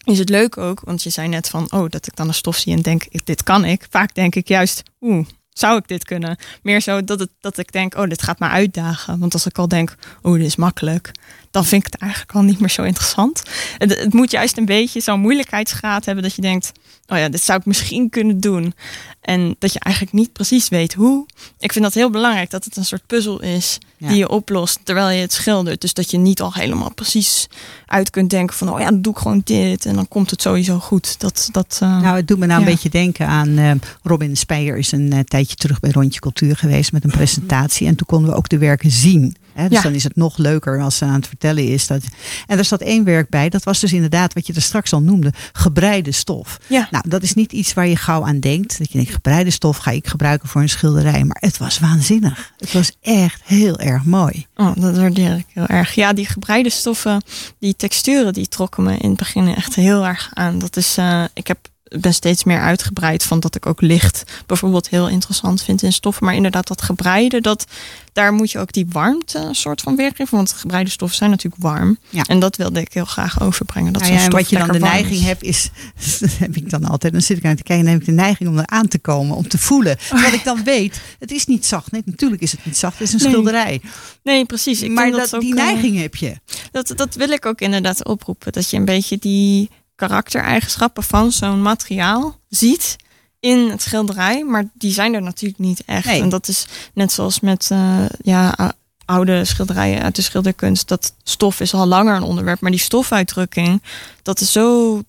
[0.03, 1.71] is het leuk ook, want je zei net van...
[1.71, 3.87] oh, dat ik dan een stof zie en denk, dit kan ik.
[3.89, 6.37] Vaak denk ik juist, oeh, zou ik dit kunnen?
[6.61, 9.19] Meer zo dat, het, dat ik denk, oh, dit gaat me uitdagen.
[9.19, 11.11] Want als ik al denk, oh, dit is makkelijk...
[11.51, 13.43] dan vind ik het eigenlijk al niet meer zo interessant.
[13.77, 16.71] Het, het moet juist een beetje zo'n moeilijkheidsgraad hebben dat je denkt,
[17.07, 18.73] oh ja, dit zou ik misschien kunnen doen.
[19.21, 21.25] En dat je eigenlijk niet precies weet hoe.
[21.59, 24.07] Ik vind dat heel belangrijk dat het een soort puzzel is Ja.
[24.07, 25.81] die je oplost terwijl je het schildert.
[25.81, 27.47] Dus dat je niet al helemaal precies
[27.85, 30.41] uit kunt denken van, oh ja, dan doe ik gewoon dit en dan komt het
[30.41, 31.19] sowieso goed.
[31.19, 33.71] Dat, dat, eh, Nou, het doet me nou een beetje denken aan eh,
[34.03, 37.87] Robin Speyer is een eh, tijdje terug bij Rondje Cultuur geweest met een presentatie.
[37.87, 39.35] En toen konden we ook de werken zien.
[39.57, 39.67] Hè?
[39.67, 39.83] Dus Ja.
[39.83, 41.87] dan is het nog leuker als ze aan het vertellen is.
[41.87, 42.01] Dat...
[42.47, 45.01] En er zat één werk bij, dat was dus inderdaad wat je er straks al
[45.01, 46.59] noemde, gebreide stof.
[46.67, 46.87] Ja.
[46.91, 48.77] Nou, dat is niet iets waar je gauw aan denkt.
[48.77, 51.23] Dat je denkt, gebreide stof ga ik gebruiken voor een schilderij.
[51.23, 52.51] Maar het was waanzinnig.
[52.57, 54.45] Het was echt heel erg mooi.
[54.55, 55.93] Oh, dat waardeer ik heel erg.
[55.95, 57.21] Ja, die gebreide stoffen,
[57.59, 60.59] die texturen, die trokken me in het begin echt heel erg aan.
[60.59, 61.57] Dat is, eh, ik heb,
[61.99, 66.25] ben steeds meer uitgebreid van dat ik ook licht bijvoorbeeld heel interessant vind in stoffen.
[66.25, 67.65] Maar inderdaad, dat gebreide, dat,
[68.13, 70.35] daar moet je ook die warmte een soort van weergeven.
[70.37, 71.97] Want gebreide stoffen zijn natuurlijk warm.
[72.09, 72.23] Ja.
[72.23, 73.93] En dat wilde ik heel graag overbrengen.
[73.93, 75.69] Dat Nou ja, en wat je dan de neiging hebt is,
[76.39, 78.49] heb ik dan altijd, dan zit ik aan te kijken, dan heb ik de neiging
[78.49, 79.97] om er aan te komen, om te voelen.
[80.09, 81.91] Wat ik dan weet, het is niet zacht.
[81.91, 83.29] Nee, natuurlijk is het niet zacht, het is een Nee.
[83.29, 83.81] schilderij.
[84.23, 84.81] Nee, precies.
[84.81, 86.35] Ik maar dat, dat, die ook, eh, neiging heb je.
[86.71, 88.51] Dat, dat wil ik ook inderdaad oproepen.
[88.51, 92.95] Dat je een beetje die karaktereigenschappen van zo'n materiaal ziet
[93.39, 94.43] in het schilderij.
[94.43, 96.05] Maar die zijn er natuurlijk niet echt.
[96.05, 96.21] Nee.
[96.21, 98.71] En dat is net zoals met eh, ja, ou-
[99.05, 100.87] oude schilderijen uit de schilderkunst.
[100.87, 102.59] Dat stof is al langer een onderwerp.
[102.61, 103.83] Maar die stofuitdrukking,
[104.23, 105.01] dat is zo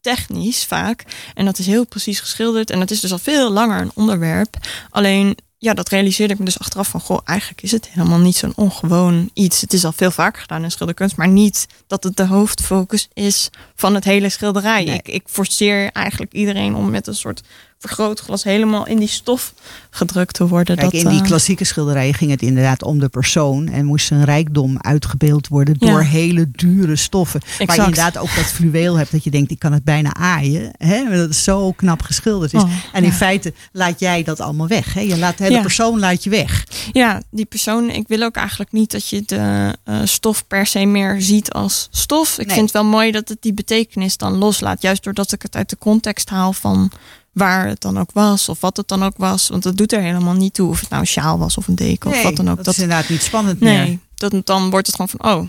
[0.00, 1.04] technisch vaak.
[1.34, 2.70] En dat is heel precies geschilderd.
[2.70, 4.56] En dat is dus al veel langer een onderwerp.
[4.90, 7.00] Alleen, ja, dat realiseerde ik me dus achteraf van...
[7.00, 9.60] goh, eigenlijk is het helemaal niet zo'n ongewoon iets.
[9.60, 11.16] Het is al veel vaker gedaan in schilderkunst...
[11.16, 14.84] maar niet dat het de hoofdfocus is van het hele schilderij.
[14.84, 14.94] Nee.
[14.94, 17.42] Ik, ik forceer eigenlijk iedereen om met een soort
[17.86, 18.44] vergrootglas...
[18.44, 19.52] helemaal in die stof
[19.90, 20.76] gedrukt te worden.
[20.76, 24.06] Kijk, dat, in die eh, klassieke schilderijen ging het inderdaad om de persoon en moest
[24.06, 25.90] zijn rijkdom uitgebeeld worden Ja.
[25.90, 27.40] door hele dure stoffen.
[27.40, 27.88] Waar je Exact.
[27.88, 30.70] inderdaad ook dat fluweel hebt dat je denkt, ik kan het bijna aaien.
[30.78, 31.04] Hè?
[31.04, 32.62] Dat het zo knap geschilderd is.
[32.62, 33.14] Oh, en in ja.
[33.16, 34.94] feite laat jij dat allemaal weg.
[34.94, 35.00] Hè?
[35.00, 35.60] Je laat, de Ja.
[35.60, 36.66] persoon laat je weg.
[36.92, 37.90] Ja, die persoon.
[37.90, 41.88] Ik wil ook eigenlijk niet dat je de eh, stof per se meer ziet als
[41.90, 42.38] stof.
[42.38, 42.54] Ik Nee.
[42.54, 44.82] vind het wel mooi dat het die betekenis dan loslaat.
[44.82, 46.90] Juist doordat ik het uit de context haal van
[47.36, 49.48] waar het dan ook was of wat het dan ook was.
[49.48, 51.74] Want dat doet er helemaal niet toe of het nou een sjaal was of een
[51.74, 52.56] deken of wat dan ook.
[52.64, 53.72] dat, is inderdaad niet spannend meer.
[53.84, 55.48] nee, dat, dan wordt het gewoon van oh,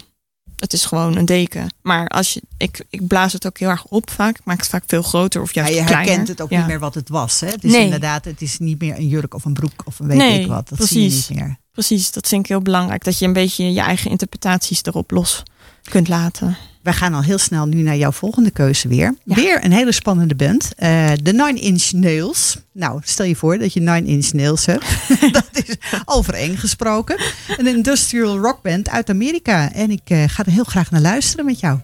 [0.56, 1.73] het is gewoon een deken.
[1.82, 4.38] Maar als je, ik, ik blaas het ook heel erg op vaak.
[4.38, 6.08] Ik maak het vaak veel groter of Ja, juist je kleiner.
[6.08, 6.58] herkent het ook Ja.
[6.58, 7.39] niet meer wat het was.
[7.39, 7.47] Hè?
[7.47, 7.84] Het is Nee.
[7.84, 10.47] inderdaad, het is niet meer een jurk of een broek of een weet Nee, ik
[10.47, 10.69] wat.
[10.69, 10.91] Dat precies.
[11.26, 11.58] zie je niet meer.
[11.71, 13.04] Precies, dat vind ik heel belangrijk.
[13.04, 15.43] Dat je een beetje je eigen interpretaties erop los
[15.89, 16.58] kunt laten.
[16.82, 19.16] Wij gaan al heel snel nu naar jouw volgende keuze weer.
[19.24, 19.36] Ja.
[19.36, 20.72] Weer een hele spannende band.
[20.76, 22.58] Eh, De Nine Inch Nails.
[22.74, 24.86] Nou, stel je voor dat je Nine Inch Nails hebt.
[25.32, 27.20] dat is over eng gesproken.
[27.58, 29.74] Een industrial rockband uit Amerika.
[29.74, 31.80] En ik eh, ga er heel graag naar luisteren met jou.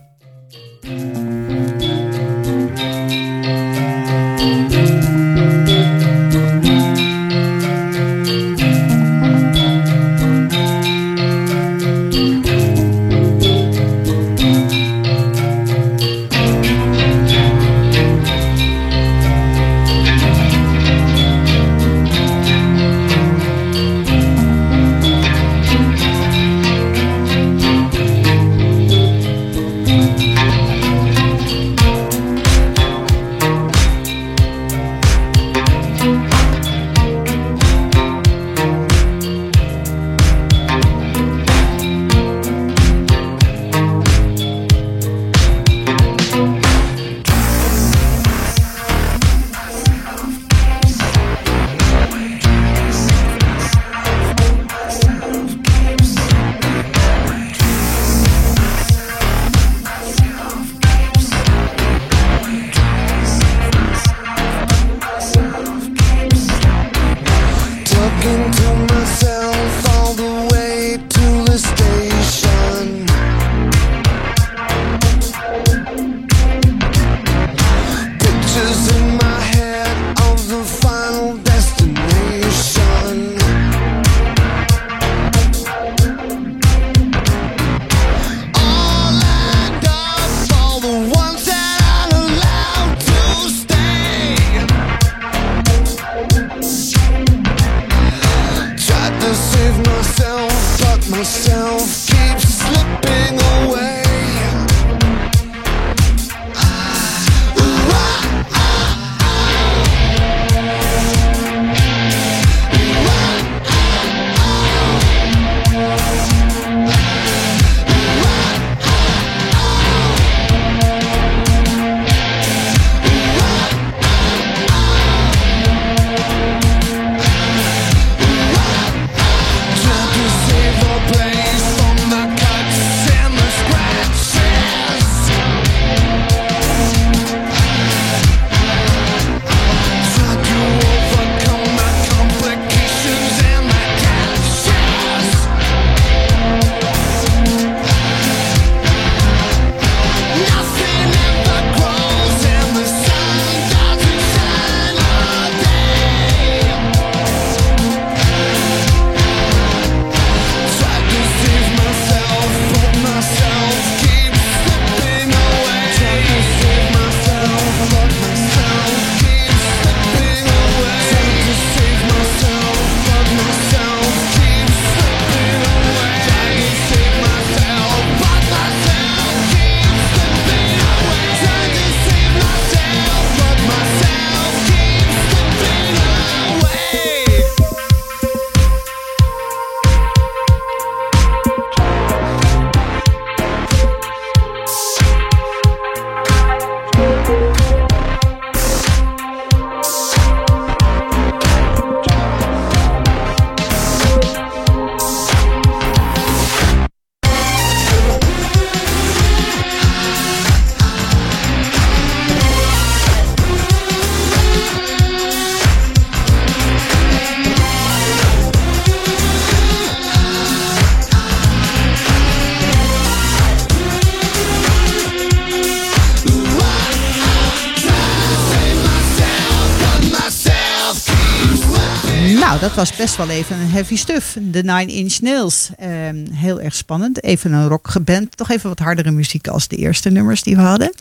[232.54, 234.38] Nou, dat was best wel even een heavy stuff.
[234.42, 235.70] De Nine Inch Nails.
[235.78, 237.24] Ehm, heel erg spannend.
[237.24, 238.38] Even een rockgeband.
[238.38, 240.94] Toch even wat hardere muziek als de eerste nummers die we hadden.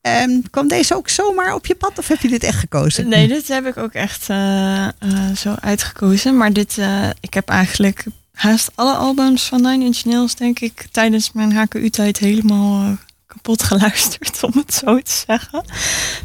[0.00, 3.08] Ehm, kwam deze ook zomaar op je pad of heb je dit echt gekozen?
[3.08, 4.92] Nee, dit heb ik ook echt eh, eh,
[5.36, 6.36] zo uitgekozen.
[6.36, 10.86] Maar dit, eh, ik heb eigenlijk haast alle albums van Nine Inch Nails, denk ik,
[10.90, 12.96] tijdens mijn HKU-tijd helemaal
[13.36, 15.64] kapot geluisterd, om het zo te zeggen.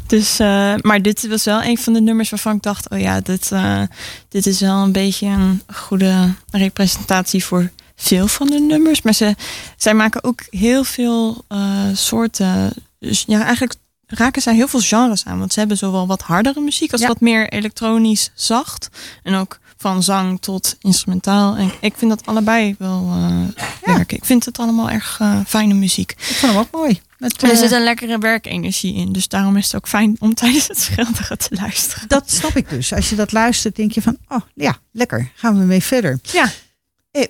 [0.06, 3.20] Dus, eh, maar dit was wel een van de nummers waarvan ik dacht, oh ja,
[3.20, 3.82] dit, eh,
[4.28, 9.02] dit is wel een beetje een goede representatie voor veel van de nummers.
[9.02, 9.34] Maar ze,
[9.76, 12.72] zij maken ook heel veel eh, soorten.
[12.98, 13.74] Dus ja, eigenlijk
[14.06, 15.38] raken zij heel veel genres aan.
[15.38, 17.08] Want ze hebben zowel wat hardere muziek als Ja.
[17.08, 18.88] wat meer elektronisch zacht.
[19.22, 21.56] En ook van zang tot instrumentaal.
[21.56, 23.64] En ik vind dat allebei wel eh,
[23.94, 24.16] werken.
[24.16, 26.10] Ik vind het allemaal erg eh, fijne muziek.
[26.10, 27.00] Ik vond hem ook mooi.
[27.18, 29.12] Met, er eh, zit een lekkere werkenergie in.
[29.12, 32.08] Dus daarom is het ook fijn om tijdens het schilderen te luisteren.
[32.08, 32.92] dat snap ik dus.
[32.92, 35.30] Als je dat luistert, denk je van, oh ja, lekker.
[35.34, 36.18] Gaan we mee verder.
[36.22, 36.50] Ja.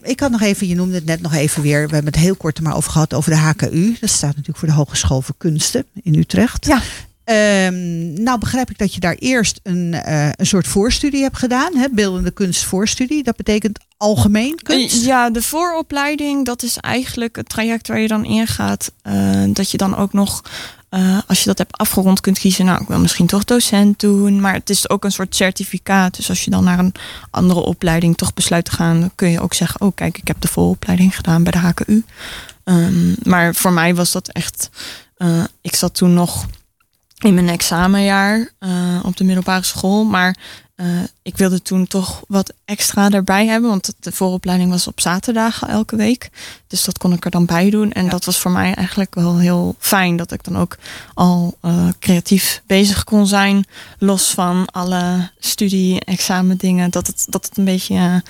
[0.03, 1.88] Ik had nog even, je noemde het net nog even weer.
[1.88, 3.97] We hebben het heel kort er maar over gehad over de HKU.
[4.01, 6.67] Dat staat natuurlijk voor de Hogeschool voor Kunsten in Utrecht.
[6.67, 6.83] Ja.
[7.25, 11.77] Ehm, nou begrijp ik dat je daar eerst een, eh, een soort voorstudie hebt gedaan.
[11.77, 11.87] Hè?
[11.91, 13.23] Beeldende kunst voorstudie.
[13.23, 15.05] Dat betekent algemeen kunst.
[15.05, 18.93] Ja, de vooropleiding, dat is eigenlijk het traject waar je dan ingaat.
[19.03, 20.43] eh dat je dan ook nog,
[20.89, 22.65] eh, als je dat hebt afgerond, kunt kiezen.
[22.65, 24.41] Nou, ik wil misschien toch docent doen.
[24.41, 26.17] Maar het is ook een soort certificaat.
[26.17, 26.95] Dus als je dan naar een
[27.31, 30.41] andere opleiding toch besluit te gaan, dan kun je ook zeggen: Oh, kijk, ik heb
[30.41, 32.05] de vooropleiding gedaan bij de HKU.
[32.65, 34.71] Ehm, maar voor mij was dat echt.
[35.61, 36.47] ik zat toen nog
[37.25, 38.71] in mijn examenjaar eh,
[39.03, 40.05] op de middelbare school.
[40.05, 40.37] Maar
[40.75, 40.87] eh,
[41.23, 43.71] ik wilde toen toch wat extra erbij hebben.
[43.71, 46.31] Want de vooropleiding was op zaterdagen elke week.
[46.67, 47.93] Dus dat kon ik er dan bij doen.
[47.93, 50.17] En dat was voor mij eigenlijk wel heel fijn.
[50.17, 50.77] Dat ik dan ook
[51.15, 53.65] al eh, creatief bezig kon zijn.
[53.99, 56.91] Los van alle studie-examen dingen.
[56.91, 58.23] Dat het, dat het een beetje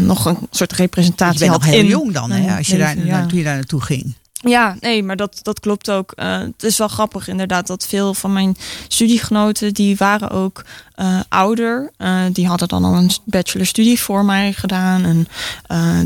[0.00, 2.56] nog een soort je representatie bent had nog heel in jong dan, hè?
[2.56, 3.26] Als je daar, ja.
[3.26, 4.14] toen je daar naartoe ging.
[4.44, 6.12] Ja, nee, maar dat, dat klopt ook.
[6.12, 8.56] Eh, het is wel grappig inderdaad dat veel van mijn
[8.88, 11.90] studiegenoten, die waren ook eh, ouder.
[11.96, 15.04] Eh, die hadden dan al een bachelorstudie voor mij gedaan.
[15.04, 15.28] En,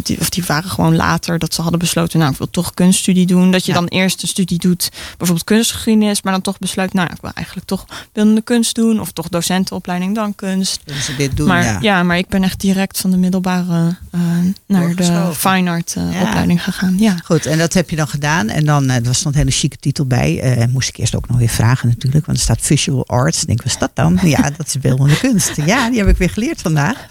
[0.02, 3.26] die, of die waren gewoon later dat ze hadden besloten, nou ik wil toch kunststudie
[3.26, 3.50] doen.
[3.50, 3.78] Dat je Ja.
[3.78, 7.66] dan eerst een studie doet, bijvoorbeeld kunstgeschiedenis, maar dan toch besluit, nou ik wil eigenlijk
[7.66, 9.00] toch beeldende kunst doen.
[9.00, 10.80] Of toch docentenopleiding dan kunst.
[10.84, 11.78] Willen ze dit doen, maar ja.
[11.80, 12.02] ja.
[12.02, 13.96] maar ik ben echt direct van de middelbare
[14.66, 16.22] naar de fine art Ja.
[16.22, 16.98] opleiding gegaan.
[16.98, 17.16] Ja.
[17.24, 18.27] Goed, en dat heb je dan gedaan.
[18.36, 20.40] En dan, eh, er stond een hele chique titel bij.
[20.40, 22.26] Eh, moest ik eerst ook nog weer vragen natuurlijk.
[22.26, 23.40] Want er staat visual arts.
[23.40, 24.18] Ik denk, wat is dat dan?
[24.22, 25.56] Ja, dat is beeldende kunst.
[25.66, 27.06] Ja, die heb ik weer geleerd vandaag.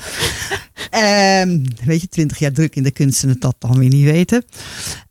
[0.89, 4.05] Ehm, weet je, twintig jaar druk in de kunst en het dat dan weer niet
[4.05, 4.45] weten.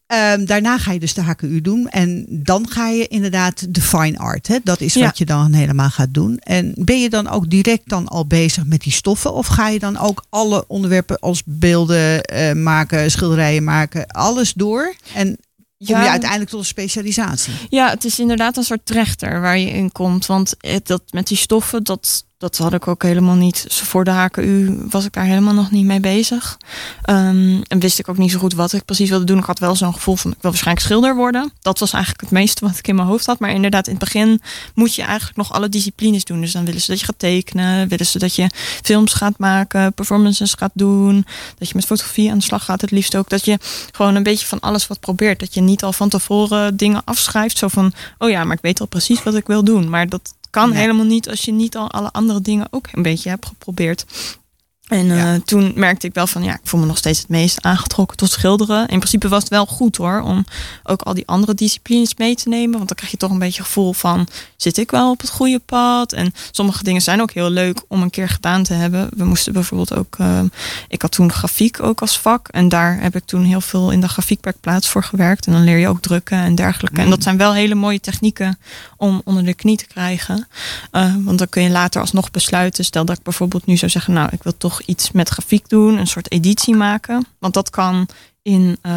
[0.07, 1.88] Ehm, daarna ga je dus de HKU doen.
[1.88, 4.46] En dan ga je inderdaad de fine art.
[4.46, 4.59] Hè?
[4.64, 5.04] Dat is Ja.
[5.04, 6.38] wat je dan helemaal gaat doen.
[6.38, 9.34] En ben je dan ook direct dan al bezig met die stoffen?
[9.34, 14.94] Of ga je dan ook alle onderwerpen als beelden eh, maken, schilderijen maken, alles door?
[15.14, 15.38] En
[15.78, 17.52] kom je uiteindelijk tot een specialisatie?
[17.68, 20.26] Ja, het is inderdaad een soort trechter waar je in komt.
[20.26, 23.66] Want het, dat, met die stoffen, dat, dat had ik ook helemaal niet.
[23.68, 26.59] Voor de HKU was ik daar helemaal nog niet mee bezig.
[27.03, 29.39] Ehm, en wist ik ook niet zo goed wat ik precies wilde doen.
[29.39, 31.53] Ik had wel zo'n gevoel van, ik wil waarschijnlijk schilder worden.
[31.61, 33.39] Dat was eigenlijk het meeste wat ik in mijn hoofd had.
[33.39, 34.41] Maar inderdaad, in het begin
[34.74, 36.41] moet je eigenlijk nog alle disciplines doen.
[36.41, 37.89] Dus dan willen ze dat je gaat tekenen.
[37.89, 38.51] Willen ze dat je
[38.82, 41.26] films gaat maken, performances gaat doen.
[41.59, 42.80] Dat je met fotografie aan de slag gaat.
[42.80, 43.59] Het liefst ook dat je
[43.93, 45.41] gewoon een beetje van alles wat probeert.
[45.41, 47.59] Dat je niet al van tevoren dingen afschrijft.
[47.59, 49.89] Zo van, oh ja, maar ik weet al precies wat ik wil doen.
[49.89, 50.78] Maar dat kan Nee.
[50.80, 54.04] helemaal niet als je niet al alle andere dingen ook een beetje hebt geprobeerd.
[54.87, 57.62] En eh, toen merkte ik wel van ja, ik voel me nog steeds het meest
[57.62, 58.89] aangetrokken tot schilderen.
[58.89, 60.45] In principe was het wel goed hoor, om
[60.82, 62.76] ook al die andere disciplines mee te nemen.
[62.76, 65.59] Want dan krijg je toch een beetje gevoel van, zit ik wel op het goede
[65.59, 66.12] pad?
[66.12, 69.09] En sommige dingen zijn ook heel leuk om een keer gedaan te hebben.
[69.16, 70.41] We moesten bijvoorbeeld ook, eh,
[70.89, 72.49] ik had toen grafiek ook als vak.
[72.49, 75.47] En daar heb ik toen heel veel in de grafiekwerkplaats voor gewerkt.
[75.47, 77.01] En dan leer je ook drukken en dergelijke.
[77.01, 78.59] En dat zijn wel hele mooie technieken
[78.97, 80.49] om onder de knie te krijgen.
[80.93, 82.84] Uh, want dan kun je later alsnog besluiten.
[82.84, 85.96] Stel dat ik bijvoorbeeld nu zou zeggen, nou, ik wil toch iets met grafiek doen,
[85.98, 87.26] een soort editie maken.
[87.38, 88.08] Want dat kan
[88.42, 88.92] in uh,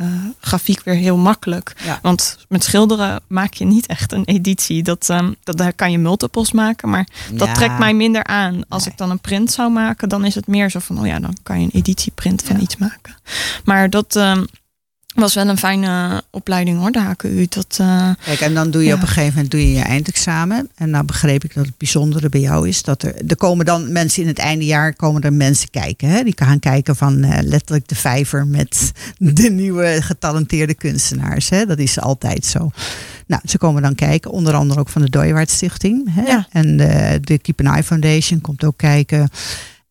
[0.00, 0.06] uh,
[0.40, 1.72] grafiek weer heel makkelijk.
[1.84, 1.98] Ja.
[2.02, 4.82] Want met schilderen maak je niet echt een editie.
[4.82, 7.54] Dat, um, dat daar kan je multiples maken, maar dat Ja.
[7.54, 8.62] trekt mij minder aan.
[8.68, 8.92] Als Nee.
[8.92, 11.36] ik dan een print zou maken, dan is het meer zo van, oh ja, dan
[11.42, 12.62] kan je een editieprint van Ja.
[12.62, 13.14] iets maken.
[13.64, 14.46] Maar dat um,
[15.18, 17.46] was wel een fijne opleiding hoor, de HKU.
[17.48, 18.94] Dat, uh, Kijk, en dan doe je Ja.
[18.94, 20.70] op een gegeven moment doe je je eindexamen.
[20.74, 23.92] En nou begreep ik dat het bijzondere bij jou is dat er, er komen dan
[23.92, 26.08] mensen in het eindejaar komen er mensen kijken.
[26.08, 26.22] Hè?
[26.22, 31.48] Die gaan kijken van eh, letterlijk de vijver met de nieuwe getalenteerde kunstenaars.
[31.48, 31.66] Hè?
[31.66, 32.70] Dat is altijd zo.
[33.26, 36.14] Nou, ze komen dan kijken, onder andere ook van de Dooiwaard Stichting.
[36.14, 36.22] Hè?
[36.22, 36.46] Ja.
[36.50, 39.28] En de, de Keep an Eye Foundation komt ook kijken.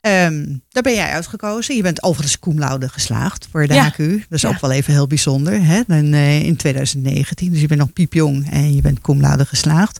[0.08, 1.76] Ehm, daar ben jij uitgekozen.
[1.76, 3.84] Je bent overigens cum laude geslaagd voor de Ja.
[3.84, 3.97] HQ.
[3.97, 4.49] Dat is Ja.
[4.49, 5.64] ook wel even heel bijzonder.
[5.64, 5.82] Hè?
[5.88, 7.51] En, eh, in 2019.
[7.51, 9.99] Dus je bent nog piepjong en je bent cum laude geslaagd.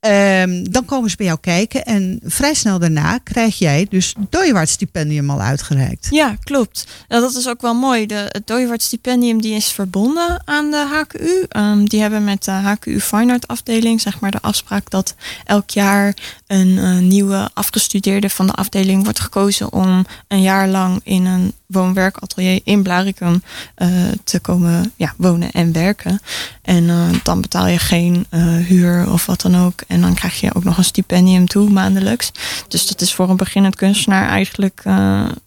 [0.00, 1.84] Ehm, dan komen ze bij jou kijken.
[1.84, 6.06] En vrij snel daarna krijg jij dus het stipendium al uitgereikt.
[6.10, 6.86] Ja, klopt.
[7.08, 8.06] Nou, dat is ook wel mooi.
[8.06, 11.44] De, het Dooyewaard stipendium die is verbonden aan de HKU.
[11.48, 15.14] Ehm, die hebben met de HKU Fine Art afdeling zeg maar de afspraak dat
[15.44, 16.14] elk jaar
[16.50, 21.52] een eh, nieuwe afgestudeerde van de afdeling wordt gekozen om een jaar lang in een
[21.66, 23.42] woon-werkatelier in Blaricum
[23.74, 23.88] eh,
[24.24, 26.20] te komen ja, wonen en werken.
[26.62, 28.26] En eh, dan betaal je geen
[28.66, 29.80] huur of wat dan ook.
[29.86, 32.32] En dan krijg je ook nog een stipendium toe maandelijks.
[32.68, 34.82] Dus dat is voor een beginnend kunstenaar eigenlijk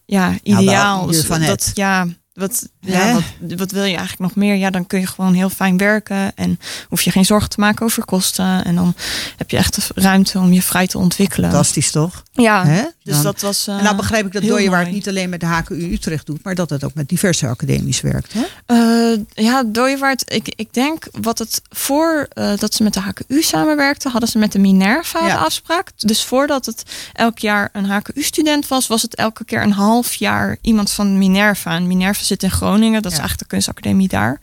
[0.06, 1.10] ja, ideaal.
[1.10, 3.24] Hiervan dat, ja, wat, ja, wat,
[3.58, 4.56] wat wil je eigenlijk nog meer?
[4.56, 6.36] Ja, dan kun je gewoon heel fijn werken.
[6.36, 8.66] En hoef je geen zorgen te maken over kosten.
[8.66, 8.94] En dan
[9.38, 11.50] heb je echt de ruimte om je vrij te ontwikkelen.
[11.50, 12.24] Fantastisch toch?
[12.34, 12.84] Ja, Hè?
[13.04, 13.68] dus Dan- dat was.
[13.68, 14.94] eh, en nou begrijp ik dat heel Dooyewaard mooi.
[14.96, 18.34] niet alleen met de HKU Utrecht doet, maar dat het ook met diverse academies werkt.
[18.34, 18.44] Hè?
[18.66, 23.42] Eh, ja, Dooyewaard, ik, ik denk wat het voor eh, dat ze met de HKU
[23.42, 25.34] samenwerkten, hadden ze met de Minerva Ja.
[25.34, 25.90] de afspraak.
[25.98, 30.58] Dus voordat het elk jaar een HKU-student was, was het elke keer een half jaar
[30.62, 31.76] iemand van Minerva.
[31.76, 33.24] En Minerva zit in Groningen, dat is Ja.
[33.24, 34.40] eigenlijk de kunstacademie daar.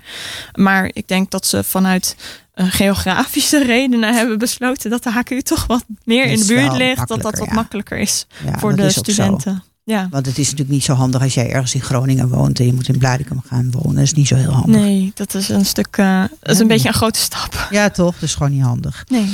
[0.55, 2.27] Maar ik denk dat ze vanuit eh,
[2.67, 7.23] geografische redenen hebben besloten dat de HKU toch wat meer in de buurt ligt, dat
[7.23, 7.55] dat wat ja.
[7.55, 9.63] makkelijker is Ja, voor de is studenten.
[9.85, 10.09] Ja.
[10.11, 12.73] Want het is natuurlijk niet zo handig als jij ergens in Groningen woont en je
[12.73, 13.95] moet in Blaricum gaan wonen.
[13.95, 14.81] Dat is niet zo heel handig.
[14.81, 17.69] Nee, dat is een stuk, eh, dat is een beetje een grote stap.
[17.71, 18.15] Ja, toch?
[18.15, 19.05] Dat is gewoon niet handig.
[19.09, 19.31] Nee.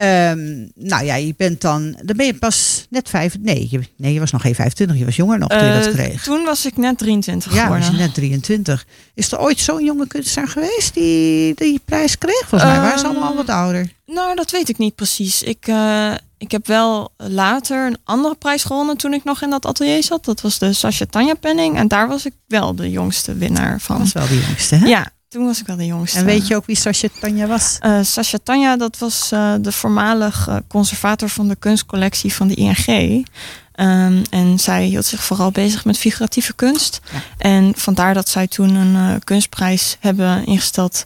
[0.00, 3.36] Ehm, nou ja, je bent dan, dan ben je pas net vijf.
[3.40, 5.86] Nee, je, nee, je was nog geen 25, je was jonger nog toen je dat
[5.86, 6.22] Eh, kreeg.
[6.22, 7.86] Toen was ik net 23 Ja, geworden.
[7.86, 8.86] was je net 23.
[9.14, 12.42] Is er ooit zo'n jonge kunstenaar geweest die die prijs kreeg?
[12.48, 13.92] Volgens mij waren ze Ehm, allemaal wat ouder.
[14.06, 15.42] Nou, dat weet ik niet precies.
[15.42, 19.66] Ik, eh, ik heb wel later een andere prijs gewonnen toen ik nog in dat
[19.66, 20.24] atelier zat.
[20.24, 21.76] Dat was de Sasha Tanja Penning.
[21.76, 23.98] En daar was ik wel de jongste winnaar Dat van.
[23.98, 24.86] was wel de jongste, hè?
[24.86, 26.18] Ja, toen was ik wel de jongste.
[26.18, 27.76] En weet je ook wie Sascha Tanja was?
[27.80, 32.54] Eh Sasha Tanja, dat was eh, de voormalig eh, conservator van de kunstcollectie van de
[32.54, 33.26] ING.
[33.72, 37.00] Ehm, en zij hield zich vooral bezig met figuratieve kunst.
[37.12, 37.20] Ja.
[37.38, 41.04] En vandaar dat zij toen een kunstprijs hebben ingesteld,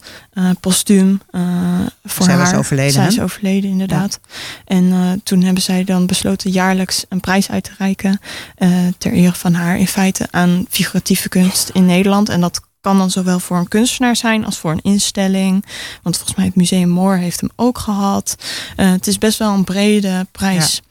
[0.60, 1.20] postuum,
[2.04, 2.58] voor Zij was haar.
[2.58, 4.20] overleden, Zij is overleden, inderdaad.
[4.64, 8.20] En toen hebben zij dan besloten jaarlijks een prijs uit te reiken
[8.98, 12.28] ter ere van haar in feite aan figuratieve kunst in Nederland.
[12.28, 15.64] En dat kan dan zowel voor een kunstenaar zijn als voor een instelling.
[16.02, 18.36] Want volgens mij het Museum Moor heeft hem ook gehad.
[18.76, 20.82] Eh, het is best wel een brede prijs.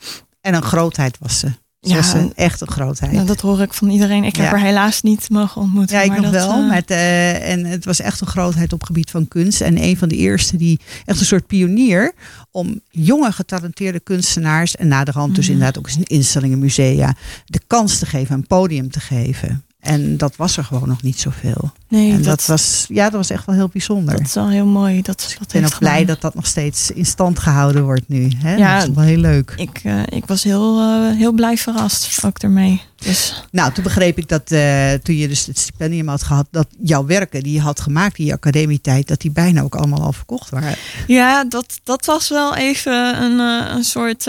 [0.41, 1.47] En een grootheid was ze.
[1.81, 3.11] Ze Ja, was een, echt een grootheid.
[3.11, 4.23] Nou, dat hoor ik van iedereen.
[4.23, 4.51] Ik heb Ja.
[4.51, 5.95] haar helaas niet mogen ontmoeten.
[5.95, 6.63] Ja, ik maar nog dat, wel.
[6.63, 9.61] eh, het, eh, en het was echt een grootheid op het gebied van kunst.
[9.61, 12.13] En een van de eerste die, echt een soort pionier,
[12.51, 15.53] om jonge getalenteerde kunstenaars, en naderhand dus Mhm.
[15.53, 17.15] inderdaad ook in instellingen, musea,
[17.45, 19.65] de kans te geven, een podium te geven.
[19.83, 21.71] En dat was er gewoon nog niet zoveel.
[21.87, 24.17] nee, en dat, dat, was, ja, dat was echt wel heel bijzonder.
[24.17, 25.01] dat is wel heel mooi.
[25.01, 26.05] Dat dat ik ben ook blij gedaan.
[26.05, 28.31] dat dat nog steeds in stand gehouden wordt nu.
[28.37, 28.55] Hè?
[28.55, 28.79] Ja.
[28.79, 29.53] dat is wel heel leuk.
[29.57, 32.81] Ik, eh, ik was heel, eh, heel blij verrast ook ermee.
[32.95, 36.67] Dus Nou, toen begreep ik dat eh, toen je dus het stipendium had gehad, dat
[36.79, 40.13] jouw werken die je had gemaakt in je academietijd, dat die bijna ook allemaal al
[40.13, 40.75] verkocht waren.
[41.07, 43.39] Ja, dat, dat was wel even een,
[43.75, 44.25] een soort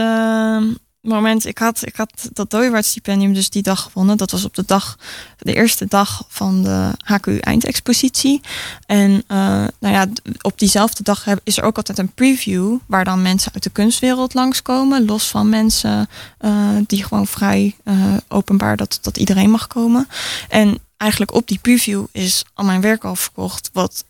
[1.04, 1.46] moment.
[1.46, 4.16] Ik had, ik had dat Dooyewaard stipendium dus die dag gewonnen.
[4.16, 4.98] Dat was op de dag,
[5.38, 8.40] de eerste dag van de HKU eindexpositie.
[8.86, 9.38] En eh,
[9.78, 10.06] nou ja,
[10.40, 14.34] op diezelfde dag is er ook altijd een preview waar dan mensen uit de kunstwereld
[14.34, 15.04] langskomen.
[15.04, 17.96] Los van mensen eh, die gewoon vrij eh,
[18.28, 20.08] openbaar dat, dat iedereen mag komen.
[20.48, 23.70] En eigenlijk op die preview is al mijn werk al verkocht.
[23.72, 24.04] Wat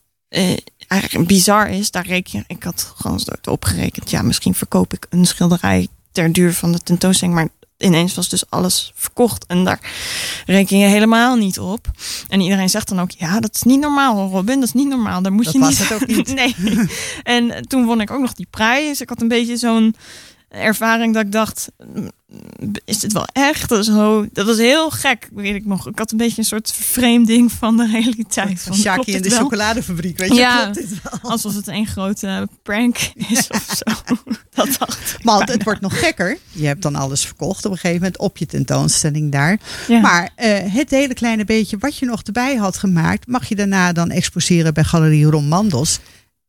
[0.89, 1.91] eigenlijk bizar is.
[1.91, 4.11] Daar reken ik had gewoon opgerekend.
[4.11, 7.37] Ja, misschien verkoop ik een schilderij ter duur van de tentoonstelling.
[7.37, 7.49] Maar
[7.79, 9.47] ineens was dus alles verkocht.
[9.47, 9.81] En daar
[10.47, 11.87] reken je helemaal niet op.
[12.29, 14.55] En iedereen zegt dan ook: Ja, dat is niet normaal, Robin.
[14.59, 15.23] Dat is niet normaal.
[15.23, 15.89] Daar moet Dat je was niet.
[15.89, 16.35] het ook niet.
[16.41, 16.55] nee.
[17.23, 19.01] En toen won ik ook nog die prijs.
[19.01, 19.95] Ik had een beetje zo'n
[20.55, 22.11] ervaring dat ik dacht: "Mm,
[22.85, 23.69] Is dit wel echt?
[23.69, 25.89] Dat, is zo, dat was heel gek, weet ik nog.
[25.89, 28.61] Ik had een beetje een soort vervreemding van de realiteit.
[28.63, 29.39] Van, Shaki in de wel?
[29.39, 30.63] chocoladefabriek, weet je, Ja.
[30.63, 31.31] klopt dit wel?
[31.31, 34.15] Alsof het een grote prank is of zo.
[34.55, 36.39] Dat dacht ik Maar het wordt nog gekker.
[36.53, 39.59] Je hebt dan alles verkocht op een gegeven moment op je tentoonstelling daar.
[39.89, 40.01] Ja.
[40.01, 43.93] Maar eh, het hele kleine beetje wat je nog erbij had gemaakt, mag je daarna
[43.93, 45.99] dan exposeren bij Galerie Ron Mandels.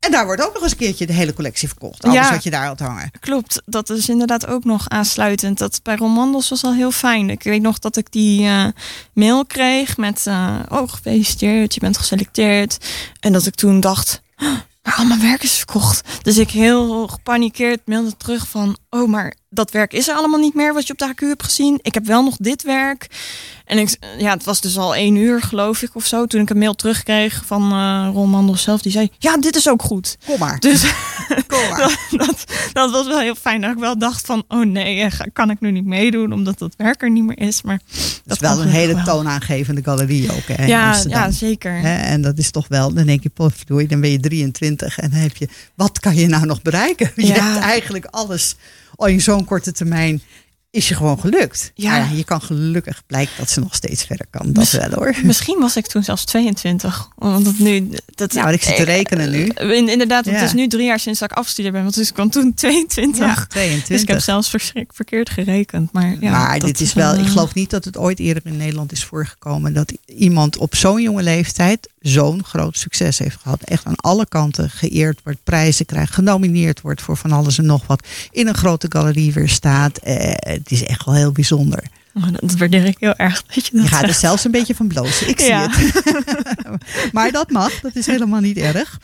[0.05, 2.03] En daar wordt ook nog eens een keertje de hele collectie verkocht.
[2.03, 2.31] Alles Ja.
[2.31, 3.11] wat je daar had hangen.
[3.19, 5.57] Klopt, dat is inderdaad ook nog aansluitend.
[5.57, 7.29] Dat bij Romandos was al heel fijn.
[7.29, 8.65] Ik weet nog dat ik die eh,
[9.13, 10.27] mail kreeg met...
[10.27, 12.77] eh, oh, gefeliciteerd, je bent geselecteerd.
[13.19, 14.21] En dat ik toen dacht...
[14.37, 14.47] "Oh,
[14.83, 16.01] maar al mijn werk is verkocht.
[16.21, 18.77] Dus ik heel gepanikeerd mailde terug van...
[18.89, 21.43] oh, maar dat werk is er allemaal niet meer wat je op de HQ hebt
[21.43, 21.79] gezien.
[21.81, 23.07] Ik heb wel nog dit werk.
[23.65, 26.25] En ik, ja, het was dus al één uur, geloof ik, of zo.
[26.25, 28.81] Toen ik een mail terugkreeg van eh Ron Mandel zelf.
[28.81, 30.17] Die zei, ja, dit is ook goed.
[30.25, 30.59] Kom maar.
[30.59, 30.81] Dus
[31.47, 31.77] Kom maar.
[31.79, 31.97] dat,
[32.27, 32.43] dat,
[32.73, 33.61] dat was wel heel fijn.
[33.61, 36.33] Dat ik wel dacht van, oh nee, eh, kan ik nu niet meedoen.
[36.33, 37.61] Omdat dat werk er niet meer is.
[37.61, 37.79] Maar
[38.25, 40.47] Dat is wel een hele toonaangevende galerie ook.
[40.47, 41.73] Hè, Ja, ja, zeker.
[41.81, 45.09] Hè, en dat is toch wel, dan denk je, potverdorie, dan ben je 23 en
[45.09, 47.11] dan heb je, wat kan je nou nog bereiken?
[47.15, 47.33] Je Ja.
[47.51, 48.55] hebt eigenlijk alles
[48.95, 50.21] al in zo'n korte termijn
[50.69, 51.71] is je gewoon gelukt.
[51.75, 51.89] Ja.
[51.99, 54.53] Maar je kan gelukkig blijkt dat ze nog steeds verder kan.
[54.53, 55.15] Dat wel hoor.
[55.23, 57.09] Misschien was ik toen zelfs 22.
[57.15, 59.47] Want het nu, dat, Ja, want ik zit te rekenen nu.
[59.47, 60.41] Eh, in- inderdaad, want Ja.
[60.43, 61.83] het is nu drie jaar sinds dat ik afgestudeerd ben.
[61.83, 63.19] Want dus ik kwam toen 22.
[63.25, 64.07] Ja, Dus ik 22.
[64.07, 64.49] heb zelfs
[64.93, 65.91] verkeerd gerekend.
[65.91, 68.57] Maar, ja, maar dit is wel, eh, ik geloof niet dat het ooit eerder in
[68.57, 73.61] Nederland is voorgekomen dat iemand op zo'n jonge leeftijd zo'n groot succes heeft gehad.
[73.61, 77.87] Echt aan alle kanten geëerd wordt, prijzen krijgt, genomineerd wordt voor van alles en nog
[77.87, 78.07] wat.
[78.31, 79.97] In een grote galerie weer staat.
[79.97, 81.83] Eh, het is echt wel heel bijzonder.
[82.13, 83.43] oh, dat, waardeer ik heel erg.
[83.43, 85.29] Dat je dat Je gaat er zelfs een beetje van blozen.
[85.29, 86.03] Ik zie het.
[87.13, 88.99] maar dat mag, dat is helemaal niet erg.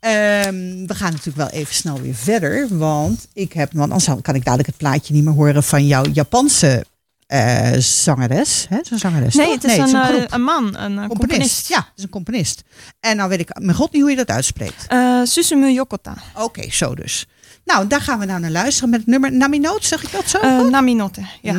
[0.00, 2.78] Ehm, we gaan natuurlijk wel even snel weer verder.
[2.78, 6.04] Want ik heb, want anders kan ik dadelijk het plaatje niet meer horen van jouw
[6.12, 6.84] Japanse
[7.28, 8.66] eh, zangeres.
[8.68, 8.78] Hè?
[8.82, 9.34] Zo'n zangeres.
[9.34, 9.54] Nee, toch?
[9.54, 11.68] het is een, een eh, een man, een eh, componist.
[11.68, 12.62] Ja, het is een componist.
[13.00, 14.86] En nou weet ik, mijn god niet hoe je dat uitspreekt.
[14.88, 16.14] Eh, Susumu Yokota.
[16.34, 17.26] Oké, zo dus.
[17.64, 20.38] Nou, daar gaan we nou naar luisteren met het nummer Naminoot, zeg ik dat zo?
[20.38, 20.70] Goed?
[20.70, 21.20] Naminote.
[21.42, 21.52] Ja.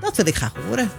[0.00, 0.90] Dat wil ik graag horen.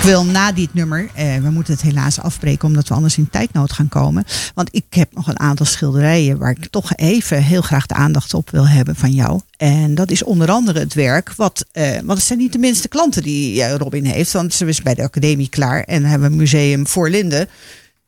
[0.00, 3.30] Ik wil na dit nummer, eh, we moeten het helaas afbreken omdat we anders in
[3.30, 4.24] tijdnood gaan komen.
[4.54, 8.34] Want ik heb nog een aantal schilderijen waar ik toch even heel graag de aandacht
[8.34, 9.40] op wil hebben van jou.
[9.56, 12.88] En dat is onder andere het werk, wat, eh, want het zijn niet de minste
[12.88, 14.32] klanten die eh, Robin heeft.
[14.32, 17.48] Want ze is bij de academie klaar en hebben een museum voor Linden.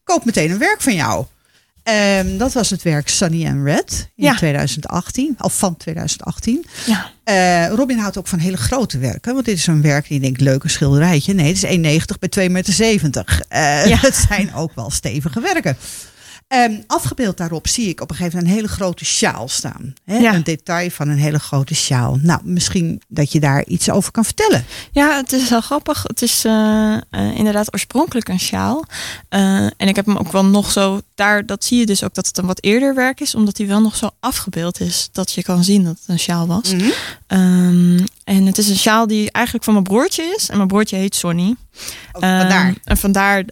[0.05, 1.25] Koop meteen een werk van jou.
[1.83, 4.35] Ehm, dat was het werk Sunny and Red in Ja.
[4.35, 6.65] 2018, of van 2018.
[6.87, 7.11] Ja.
[7.25, 9.33] Eh, Robin houdt ook van hele grote werken.
[9.35, 11.35] Want dit is een werk die denkt, leuk een schilderijtje.
[11.35, 13.43] Nee, het is 1,90 bij 2,70 meter.
[13.89, 13.97] Ja.
[14.07, 15.77] Het zijn ook wel stevige werken.
[16.53, 19.95] Ehm, afgebeeld daarop zie ik op een gegeven moment een hele grote sjaal staan.
[20.05, 20.17] Hè?
[20.17, 20.35] Ja.
[20.35, 22.19] Een detail van een hele grote sjaal.
[22.23, 24.65] Nou, misschien dat je daar iets over kan vertellen.
[24.91, 26.03] Ja, het is heel grappig.
[26.03, 28.85] Het is eh, eh, inderdaad oorspronkelijk een sjaal.
[29.29, 31.47] Eh, en ik heb hem ook wel nog zo daar.
[31.47, 33.81] Dat zie je dus ook dat het een wat eerder werk is, omdat hij wel
[33.81, 36.75] nog zo afgebeeld is dat je kan zien dat het een sjaal was.
[37.27, 40.49] Ehm, en het is een sjaal die eigenlijk van mijn broertje is.
[40.49, 41.55] En mijn broertje heet Sonny.
[42.13, 42.67] Ook vandaar.
[42.67, 43.45] Ehm, en vandaar,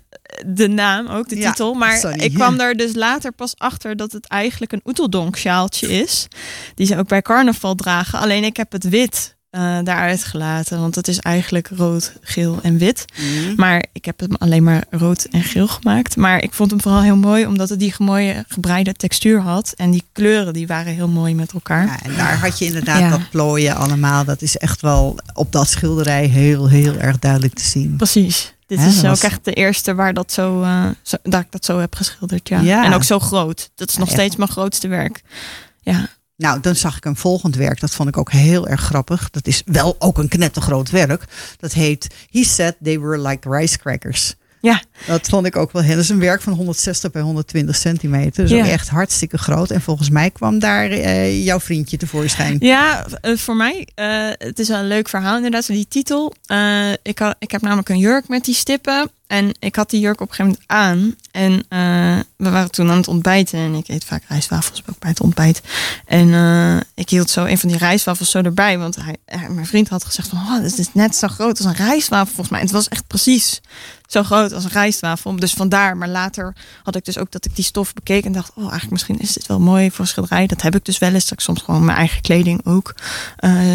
[0.47, 1.75] de naam ook, de Ja, titel.
[1.75, 2.65] Maar sorry, ik kwam ja.
[2.65, 6.29] er dus later pas achter dat het eigenlijk een oeteldonk sjaaltje is.
[6.75, 8.19] Die ze ook bij carnaval dragen.
[8.19, 10.81] Alleen ik heb het wit eh, daaruit gelaten.
[10.81, 13.05] Want het is eigenlijk rood, geel en wit.
[13.17, 13.55] Mhm.
[13.57, 16.17] Maar ik heb hem alleen maar rood en geel gemaakt.
[16.17, 19.73] Maar ik vond hem vooral heel mooi omdat het die mooie gebreide textuur had.
[19.77, 21.87] En die kleuren die waren heel mooi met elkaar.
[21.87, 23.11] Ja, en daar had je inderdaad Ja.
[23.11, 24.25] dat plooien allemaal.
[24.25, 27.97] Dat is echt wel op dat schilderij heel, heel erg duidelijk te zien.
[27.97, 28.55] Precies.
[28.71, 30.67] Dit Hè, is ook was- echt de eerste waar dat zo,
[31.03, 32.49] zo, dat ik dat zo heb geschilderd.
[32.49, 32.61] Ja.
[32.61, 32.85] Ja.
[32.85, 33.71] En ook zo groot.
[33.75, 35.23] Dat is nog Ja, steeds mijn grootste werk.
[35.81, 36.09] Ja.
[36.37, 37.81] Nou, dan zag ik een volgend werk.
[37.81, 39.31] Dat vond ik ook heel erg grappig.
[39.31, 41.25] Dat is wel ook een knettergroot werk.
[41.59, 44.35] Dat heet He Said They Were Like Rice Crackers.
[44.61, 44.83] Ja.
[45.07, 45.95] Dat vond ik ook wel heel.
[45.95, 48.43] Dat is een werk van 160 bij 120 centimeter.
[48.43, 48.59] Dus Ja.
[48.65, 49.71] ook echt hartstikke groot.
[49.71, 52.57] En volgens mij kwam daar eh, jouw vriendje tevoorschijn.
[52.61, 56.35] Ja, eh, voor mij, eh, het is wel een leuk verhaal inderdaad, die titel.
[57.03, 59.11] Ik, had, ik heb namelijk een jurk met die stippen.
[59.27, 61.15] En ik had die jurk op een gegeven moment aan.
[61.31, 63.59] En eh, we waren toen aan het ontbijten.
[63.59, 65.63] En ik eet vaak rijstwafels ook bij het ontbijt.
[66.07, 68.79] En eh, ik hield zo een van die rijstwafels zo erbij.
[68.79, 70.39] Want eh, mijn vriend had gezegd van...
[70.39, 72.59] Oh, dit is net zo groot als een rijstwafel volgens mij.
[72.59, 73.61] En het was echt precies
[74.07, 75.37] zo groot als een rijstwafel.
[75.37, 75.97] Dus vandaar.
[75.97, 78.25] Maar later had ik dus ook dat ik die stof bekeek.
[78.25, 80.47] En dacht, oh, eigenlijk misschien is dit wel mooi voor schilderij.
[80.47, 81.25] Dat heb ik dus wel eens.
[81.25, 82.95] Dat ik soms gewoon mijn eigen kleding ook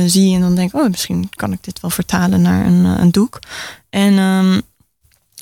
[0.05, 0.35] zie.
[0.35, 3.39] En dan denk oh, misschien kan ik dit wel vertalen naar een, een doek.
[3.89, 4.59] En ehm,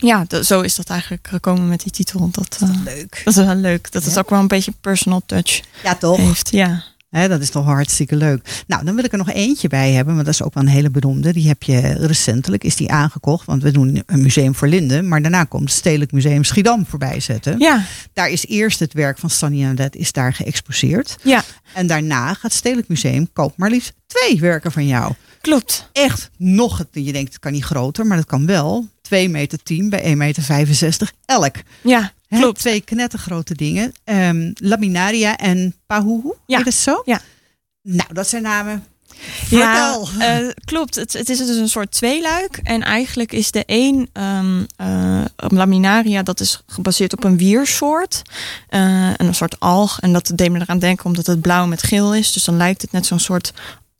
[0.04, 2.30] ja, zo is dat eigenlijk gekomen met die titel.
[2.32, 3.22] Dat, eh, Leuk.
[3.24, 3.92] dat is wel leuk.
[3.92, 4.20] Dat Ja.
[4.20, 6.18] ook wel een beetje personal touch Ja, toch?
[6.18, 6.52] heeft.
[6.52, 6.84] Ja.
[7.28, 8.64] Dat is toch hartstikke leuk.
[8.68, 10.70] Nou, dan wil ik er nog eentje bij hebben, want dat is ook wel een
[10.70, 11.34] hele beroemde.
[11.34, 15.08] Die heb je recentelijk, is die aangekocht, want we doen een museum voor Linden.
[15.08, 17.60] Maar daarna komt het Stedelijk Museum Schiedam voorbij zetten.
[17.60, 17.84] Ja,
[18.14, 21.16] Daar is eerst het werk van Sunny Annette is daar geëxposeerd.
[21.24, 21.44] ja,
[21.74, 25.14] En daarna gaat het Stedelijk Museum koopt maar liefst twee werken van jou.
[25.42, 25.90] klopt.
[25.92, 28.88] Echt nog, het, je denkt het kan niet groter, maar dat kan wel.
[29.04, 31.56] 2 meter 10 bij 1 meter 65 elk.
[31.82, 32.60] Ja, Hè, klopt.
[32.60, 33.94] Twee knettergrote dingen.
[34.04, 36.64] Ehm, Laminaria en Pahuhu, Ja.
[36.64, 37.02] het zo?
[37.06, 37.22] Ja.
[37.82, 38.84] Nou, dat zijn namen.
[39.50, 40.96] Ja, eh, klopt.
[40.96, 42.60] Het, het is dus een soort tweeluik.
[42.64, 48.22] En eigenlijk is de één ehm, eh, laminaria, dat is gebaseerd op een wiersoort.
[48.70, 50.00] Eh, een soort alg.
[50.00, 52.32] En dat deed me eraan denken omdat het blauw met geel is.
[52.32, 53.54] Dus dan lijkt het net zo'n soort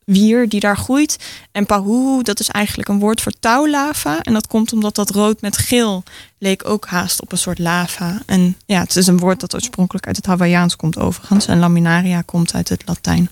[0.04, 1.16] wier die daar groeit.
[1.52, 4.20] En pahuhu, dat is eigenlijk een woord voor touwlava.
[4.20, 6.02] En dat komt omdat dat rood met geel
[6.38, 8.22] leek ook haast op een soort lava.
[8.26, 11.46] En ja, het is een woord dat oorspronkelijk uit het Hawaiiaans komt overigens.
[11.46, 13.30] En laminaria komt uit het Latijn.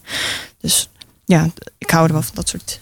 [0.60, 0.88] Dus
[1.24, 1.48] ja,
[1.78, 2.78] ik hou er wel van dat soort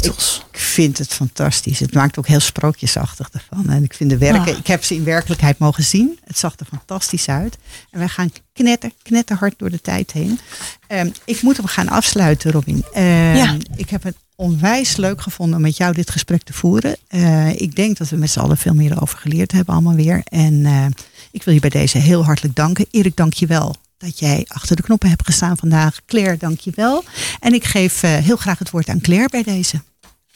[0.00, 0.44] titels.
[0.52, 1.78] Ik vind het fantastisch.
[1.78, 3.70] Het maakt ook heel sprookjesachtig ervan.
[3.70, 4.58] En ik vind de werken, Ah.
[4.58, 6.18] ik heb ze in werkelijkheid mogen zien.
[6.24, 7.58] Het zag er fantastisch uit.
[7.90, 10.38] En wij gaan knetter, knetterhard door de tijd heen.
[10.86, 12.84] Ehm, ik moet hem gaan afsluiten, Robin.
[12.92, 13.04] Ehm,
[13.36, 13.56] Ja.
[13.76, 16.96] Ik heb het onwijs leuk gevonden om met jou dit gesprek te voeren.
[17.08, 20.20] Eh, ik denk dat we met z'n allen veel meer over geleerd hebben allemaal weer.
[20.24, 20.86] En eh,
[21.30, 22.86] ik wil je bij deze heel hartelijk danken.
[22.90, 26.04] Erik, dank je wel dat jij achter de knoppen hebt gestaan vandaag.
[26.06, 27.04] Claire, dank je wel.
[27.40, 29.80] En ik geef eh, heel graag het woord aan Claire bij deze.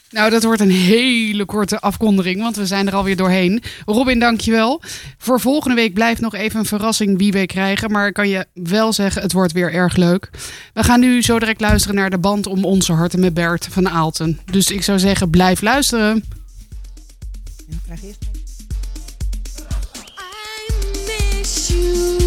[0.09, 3.63] Nou, dat wordt een hele korte afkondiging, want we zijn er alweer doorheen.
[3.85, 4.81] Robin, dankjewel.
[5.17, 7.91] Voor volgende week blijft nog even een verrassing wie we krijgen.
[7.91, 10.29] Maar ik kan je wel zeggen, het wordt weer erg leuk.
[10.73, 13.89] We gaan nu zo direct luisteren naar de band om onze harten met Bert van
[13.89, 14.39] Aalten.
[14.51, 16.23] Dus ik zou zeggen, blijf luisteren.
[17.67, 18.25] Ja, krijg je eerst.
[20.19, 22.26] I miss you.